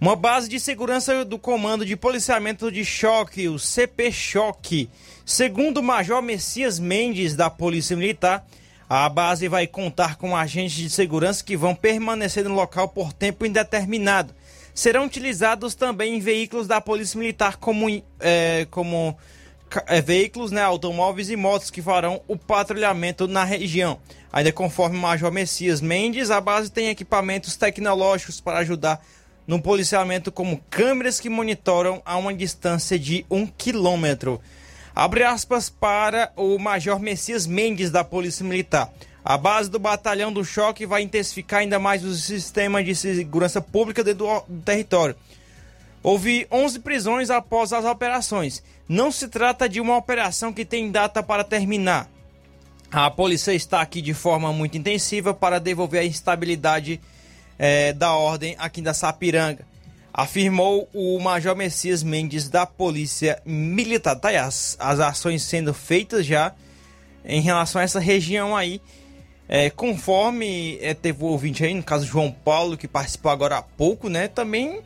[0.00, 4.90] uma base de segurança do Comando de Policiamento de Choque, o CP Choque.
[5.24, 8.44] Segundo o Major Messias Mendes, da Polícia Militar,
[8.88, 13.46] a base vai contar com agentes de segurança que vão permanecer no local por tempo
[13.46, 14.34] indeterminado.
[14.74, 17.88] Serão utilizados também veículos da Polícia Militar como,
[18.20, 19.16] é, como
[19.86, 23.98] é, veículos, né, automóveis e motos que farão o patrulhamento na região.
[24.32, 29.04] Ainda conforme o Major Messias Mendes, a base tem equipamentos tecnológicos para ajudar
[29.46, 34.40] no policiamento, como câmeras que monitoram a uma distância de um quilômetro.
[34.94, 38.92] Abre aspas para o Major Messias Mendes da Polícia Militar.
[39.24, 44.04] A base do Batalhão do Choque vai intensificar ainda mais o sistema de segurança pública
[44.04, 45.16] dentro do território.
[46.04, 48.62] Houve 11 prisões após as operações.
[48.86, 52.10] Não se trata de uma operação que tem data para terminar.
[52.92, 57.00] A polícia está aqui de forma muito intensiva para devolver a instabilidade
[57.58, 59.66] é, da ordem aqui da Sapiranga,
[60.12, 64.14] afirmou o Major Messias Mendes da Polícia Militar.
[64.14, 66.52] Tá aí as, as ações sendo feitas já
[67.24, 68.78] em relação a essa região aí.
[69.48, 73.62] É, conforme é, teve o ouvinte aí, no caso João Paulo, que participou agora há
[73.62, 74.28] pouco, né?
[74.28, 74.82] Também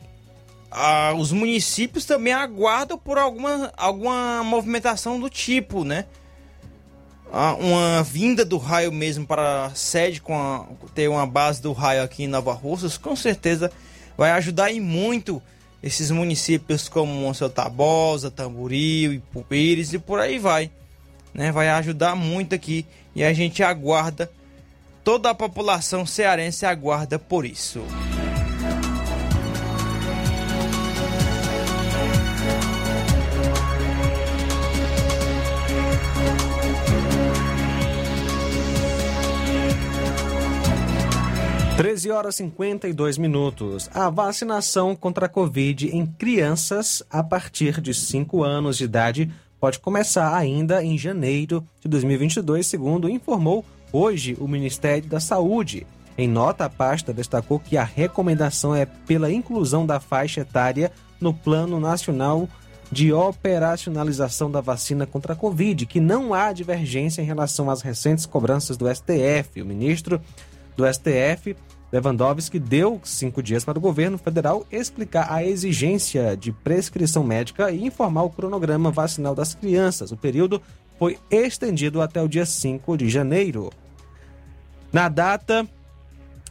[0.71, 6.05] a, os municípios também aguardam por alguma, alguma movimentação do tipo, né?
[7.59, 10.65] uma vinda do raio mesmo para a sede, com a,
[10.95, 13.71] ter uma base do raio aqui em Nova Russas, com certeza
[14.17, 15.41] vai ajudar e muito
[15.81, 20.71] esses municípios como Monsenhor Tabosa, Tamboril, Ipupires e por aí vai.
[21.33, 21.51] Né?
[21.51, 22.85] Vai ajudar muito aqui
[23.15, 24.29] e a gente aguarda,
[25.03, 27.81] toda a população cearense aguarda por isso.
[41.79, 43.89] 13 horas e 52 minutos.
[43.93, 49.31] A vacinação contra a Covid em crianças a partir de 5 anos de idade
[49.61, 55.87] pode começar ainda em janeiro de 2022, segundo informou hoje o Ministério da Saúde.
[56.17, 61.33] Em nota, a pasta destacou que a recomendação é pela inclusão da faixa etária no
[61.33, 62.49] Plano Nacional
[62.91, 68.25] de Operacionalização da Vacina contra a Covid, que não há divergência em relação às recentes
[68.25, 69.61] cobranças do STF.
[69.61, 70.19] O ministro
[70.75, 71.55] do STF
[71.91, 77.85] Lewandowski deu cinco dias para o governo federal explicar a exigência de prescrição médica e
[77.85, 80.11] informar o cronograma vacinal das crianças.
[80.11, 80.61] O período
[80.99, 83.71] foi estendido até o dia 5 de janeiro.
[84.91, 85.67] Na data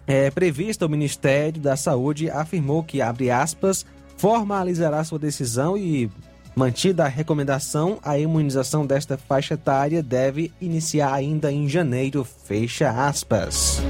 [0.06, 3.85] é, prevista, o Ministério da Saúde afirmou que, abre aspas,
[4.16, 6.10] formalizará sua decisão e,
[6.56, 13.82] mantida a recomendação, a imunização desta faixa etária deve iniciar ainda em janeiro, fecha aspas.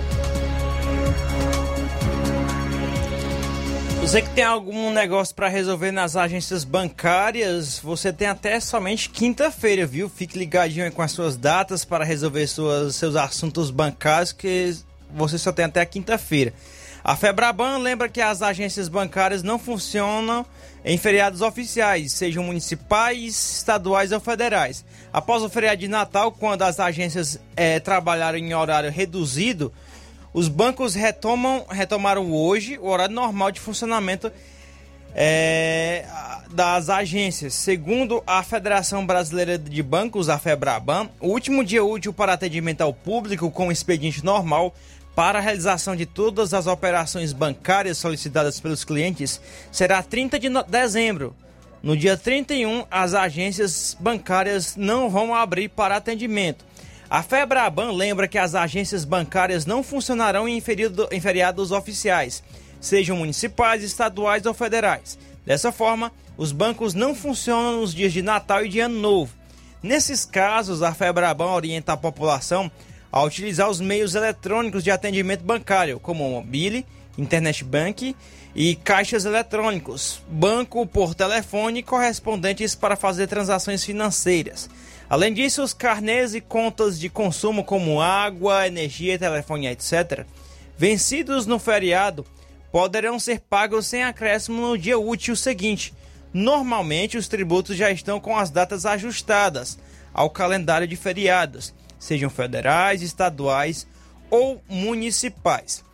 [4.09, 9.86] Você que tem algum negócio para resolver nas agências bancárias, você tem até somente quinta-feira,
[9.86, 10.09] viu?
[10.09, 14.74] Fique ligadinho aí com as suas datas para resolver suas, seus assuntos bancários, que
[15.14, 16.55] você só tem até quinta-feira.
[17.05, 20.47] A Febraban lembra que as agências bancárias não funcionam
[20.82, 24.86] em feriados oficiais, sejam municipais, estaduais ou federais.
[25.12, 29.70] Após o feriado de Natal, quando as agências é, trabalharam em horário reduzido,
[30.39, 34.31] os bancos retomam, retomaram hoje o horário normal de funcionamento
[35.12, 36.05] é,
[36.52, 37.55] das agências.
[37.55, 42.94] Segundo a Federação Brasileira de Bancos, a FEBRABAN, o último dia útil para atendimento ao
[42.94, 44.73] público com expediente normal
[45.12, 49.40] para a realização de todas as operações bancárias solicitadas pelos clientes
[49.73, 51.35] será 30 de dezembro.
[51.82, 56.68] No dia 31, as agências bancárias não vão abrir para atendimento.
[57.10, 62.43] A FEBRABAN lembra que as agências bancárias não funcionarão em, feriado, em feriados oficiais,
[62.82, 65.18] sejam municipais, estaduais ou federais.
[65.47, 69.32] Dessa forma, os bancos não funcionam nos dias de Natal e de Ano Novo.
[69.82, 72.70] Nesses casos, a FEBRABAN orienta a população
[73.10, 76.85] a utilizar os meios eletrônicos de atendimento bancário, como o mobile,
[77.16, 78.14] internet bank
[78.55, 84.68] e caixas eletrônicos, banco por telefone correspondentes para fazer transações financeiras.
[85.09, 90.26] Além disso, os carnês e contas de consumo como água, energia, telefone, etc.,
[90.76, 92.26] vencidos no feriado,
[92.70, 95.94] poderão ser pagos sem acréscimo no dia útil seguinte.
[96.32, 99.78] Normalmente, os tributos já estão com as datas ajustadas
[100.12, 103.86] ao calendário de feriados sejam federais, estaduais
[104.30, 105.85] ou municipais.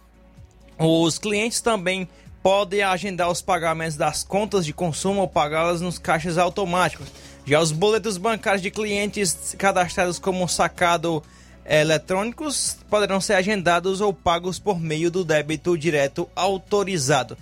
[0.78, 2.08] Os clientes também
[2.42, 7.08] podem agendar os pagamentos das contas de consumo ou pagá-las nos caixas automáticos.
[7.46, 11.22] Já os boletos bancários de clientes cadastrados como sacado
[11.66, 17.36] eletrônicos poderão ser agendados ou pagos por meio do débito direto autorizado.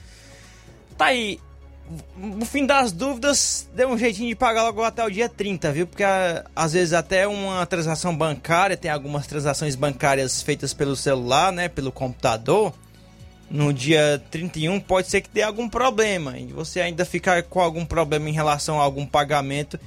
[0.97, 1.41] Tá aí
[2.17, 5.87] no fim das dúvidas, dê um jeitinho de pagar logo até o dia 30, viu?
[5.87, 6.05] Porque
[6.55, 11.69] às vezes até uma transação bancária, tem algumas transações bancárias feitas pelo celular, né?
[11.69, 12.73] Pelo computador.
[13.53, 17.85] No dia 31 pode ser que dê algum problema e você ainda ficar com algum
[17.85, 19.79] problema em relação a algum pagamento.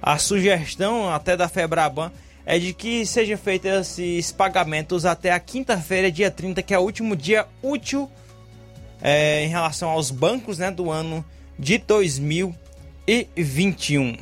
[0.00, 2.12] A sugestão até da Febraban
[2.46, 6.82] é de que sejam feitos esses pagamentos até a quinta-feira, dia 30, que é o
[6.82, 8.08] último dia útil
[9.02, 11.24] é, em relação aos bancos né, do ano
[11.58, 14.16] de 2021.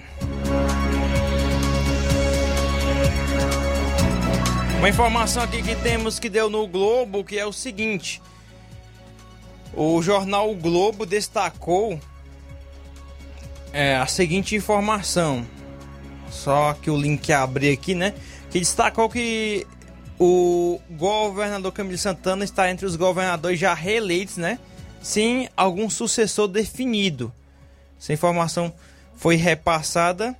[4.78, 8.22] Uma informação aqui que temos que deu no Globo, que é o seguinte.
[9.74, 11.98] O jornal o Globo destacou
[13.72, 15.46] é, a seguinte informação.
[16.30, 18.14] Só que o link abrir aqui, né?
[18.50, 19.66] Que destacou que
[20.18, 24.58] o governador Camilo Santana está entre os governadores já reeleitos, né?
[25.02, 27.32] sem algum sucessor definido.
[27.98, 28.72] Essa informação
[29.16, 30.36] foi repassada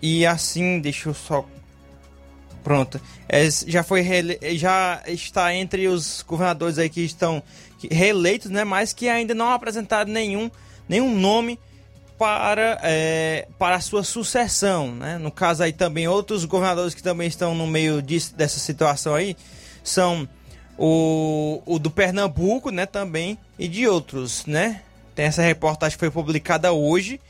[0.00, 1.44] e assim, deixa eu só
[2.62, 4.04] pronto, é, já foi
[4.56, 7.42] já está entre os governadores aí que estão
[7.90, 10.50] reeleitos, né, mas que ainda não apresentaram nenhum
[10.88, 11.58] nenhum nome
[12.18, 15.18] para é, para a sua sucessão, né?
[15.18, 19.36] No caso aí também outros governadores que também estão no meio disso, dessa situação aí
[19.84, 20.28] são
[20.76, 24.82] o, o do Pernambuco, né, também, e de outros, né?
[25.14, 27.20] Tem essa reportagem que foi publicada hoje.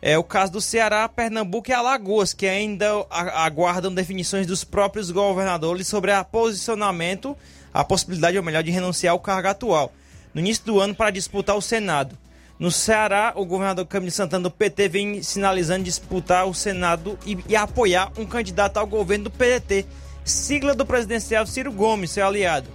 [0.00, 5.88] É o caso do Ceará, Pernambuco e Alagoas, que ainda aguardam definições dos próprios governadores
[5.88, 7.36] sobre a posicionamento,
[7.72, 9.92] a possibilidade, ou melhor, de renunciar ao cargo atual,
[10.32, 12.16] no início do ano para disputar o Senado.
[12.58, 17.54] No Ceará, o governador Camilo Santana do PT vem sinalizando disputar o Senado e, e
[17.54, 19.86] apoiar um candidato ao governo do PDT,
[20.24, 22.68] sigla do presidencial Ciro Gomes, seu aliado.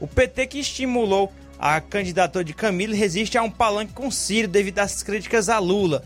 [0.00, 4.78] O PT que estimulou a candidatura de Camilo resiste a um palanque com Ciro devido
[4.78, 6.04] às críticas a Lula.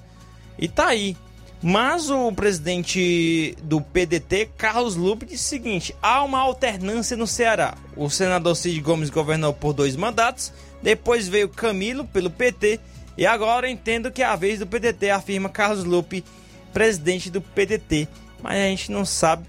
[0.58, 1.16] E tá aí.
[1.62, 7.74] Mas o presidente do PDT, Carlos Lupe, disse o seguinte: há uma alternância no Ceará.
[7.96, 12.78] O senador Cid Gomes governou por dois mandatos, depois veio Camilo pelo PT,
[13.16, 16.24] e agora entendo que é a vez do PDT, afirma Carlos Lupe,
[16.72, 18.06] presidente do PDT.
[18.40, 19.44] Mas a gente não sabe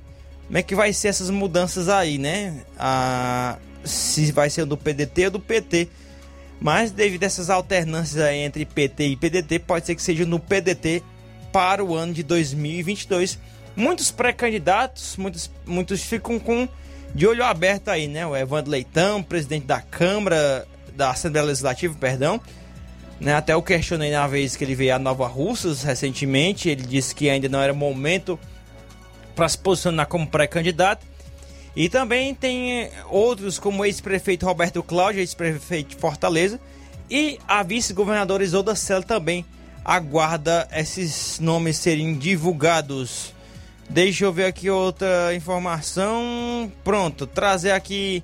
[0.48, 2.64] como é que vai ser essas mudanças aí, né?
[2.80, 5.88] A, se vai ser do PDT ou do PT.
[6.60, 10.40] Mas devido a essas alternâncias aí entre PT e PDT, pode ser que seja no
[10.40, 11.04] PDT
[11.52, 13.40] para o ano de 2022.
[13.76, 16.68] Muitos pré-candidatos, muitos, muitos ficam com
[17.14, 18.26] de olho aberto aí, né?
[18.26, 22.40] O Evandro Leitão, presidente da Câmara, da Assembleia Legislativa, perdão.
[23.20, 23.34] Né?
[23.34, 26.70] Até eu questionei na vez que ele veio a Nova Russas recentemente.
[26.70, 28.40] Ele disse que ainda não era momento
[29.36, 31.06] para se posicionar como pré-candidato.
[31.76, 36.60] E também tem eh, outros, como o ex-prefeito Roberto Cláudio, ex-prefeito de Fortaleza,
[37.10, 39.46] e a vice-governadora Isolda Sela também
[39.84, 43.34] aguarda esses nomes serem divulgados.
[43.90, 46.72] Deixa eu ver aqui outra informação.
[46.84, 48.24] Pronto, trazer aqui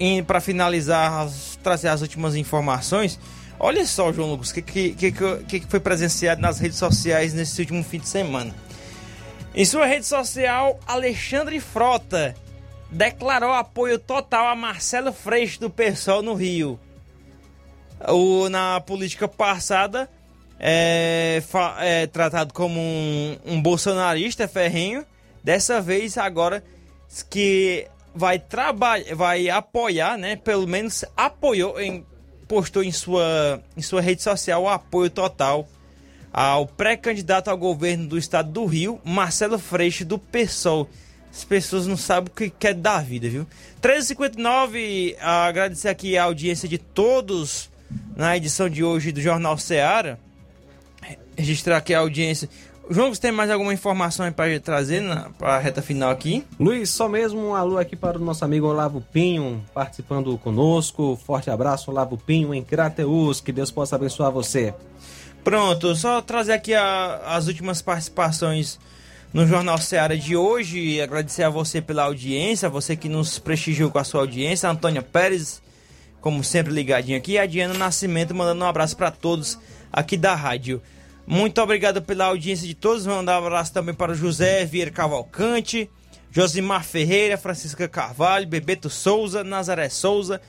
[0.00, 1.28] eh, para finalizar,
[1.62, 3.18] trazer as últimas informações.
[3.58, 7.60] Olha só, João Lucas, o que, que, que, que foi presenciado nas redes sociais nesse
[7.60, 8.54] último fim de semana.
[9.54, 12.34] Em sua rede social, Alexandre Frota
[12.90, 16.78] declarou apoio total a Marcelo Freixo do PSOL no Rio.
[18.08, 20.08] O, na política passada,
[20.62, 21.42] é,
[21.80, 25.04] é tratado como um, um bolsonarista ferrenho.
[25.42, 26.62] Dessa vez, agora
[27.28, 30.36] que vai trabalhar, vai apoiar, né?
[30.36, 32.06] Pelo menos apoiou, em,
[32.46, 35.68] postou em sua, em sua rede social o apoio total
[36.32, 40.88] ao pré-candidato ao governo do estado do Rio, Marcelo Freixo, do PSOL.
[41.30, 43.46] As pessoas não sabem o que quer da vida, viu?
[43.82, 47.70] 13h59, agradecer aqui a audiência de todos
[48.16, 50.18] na edição de hoje do Jornal Seara.
[51.36, 52.48] Registrar aqui a audiência.
[52.90, 55.02] João, você tem mais alguma informação aí para trazer
[55.38, 56.44] para a reta final aqui?
[56.58, 61.18] Luiz, só mesmo um alô aqui para o nosso amigo Olavo Pinho, participando conosco.
[61.24, 63.40] Forte abraço, Olavo Pinho, em Crateus.
[63.40, 64.74] Que Deus possa abençoar você.
[65.44, 68.78] Pronto, só trazer aqui a, as últimas participações
[69.32, 71.00] no Jornal Seara de hoje.
[71.00, 74.68] Agradecer a você pela audiência, você que nos prestigiou com a sua audiência.
[74.68, 75.62] Antônia Pérez,
[76.20, 77.32] como sempre, ligadinho aqui.
[77.32, 79.58] E a Diana Nascimento mandando um abraço para todos
[79.92, 80.82] aqui da rádio.
[81.26, 83.06] Muito obrigado pela audiência de todos.
[83.06, 85.88] Mandar um abraço também para José Vieira Cavalcante,
[86.30, 90.40] Josimar Ferreira, Francisca Carvalho, Bebeto Souza, Nazaré Souza,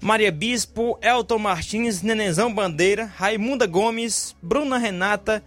[0.00, 5.42] Maria Bispo, Elton Martins, Nenenzão Bandeira, Raimunda Gomes, Bruna Renata,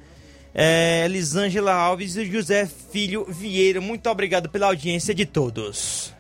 [0.54, 3.82] é, Elisângela Alves e José Filho Vieira.
[3.82, 6.14] Muito obrigado pela audiência de todos.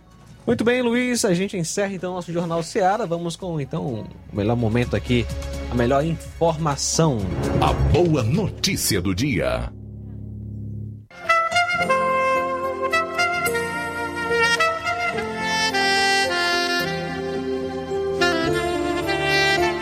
[0.45, 1.25] Muito bem, Luiz.
[1.25, 3.05] A gente encerra então nosso Jornal Seara.
[3.05, 5.25] Vamos com então o melhor momento aqui,
[5.71, 7.19] a melhor informação.
[7.61, 9.71] A boa notícia do dia.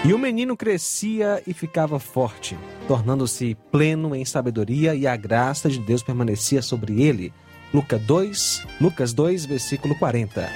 [0.08, 2.58] E o menino crescia e ficava forte,
[2.88, 7.34] tornando-se pleno em sabedoria, e a graça de Deus permanecia sobre ele.
[7.74, 10.50] Lucas 2, Lucas 2, versículo 40.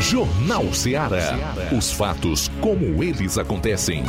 [0.00, 1.38] Jornal Ceará.
[1.76, 4.02] Os fatos como eles acontecem.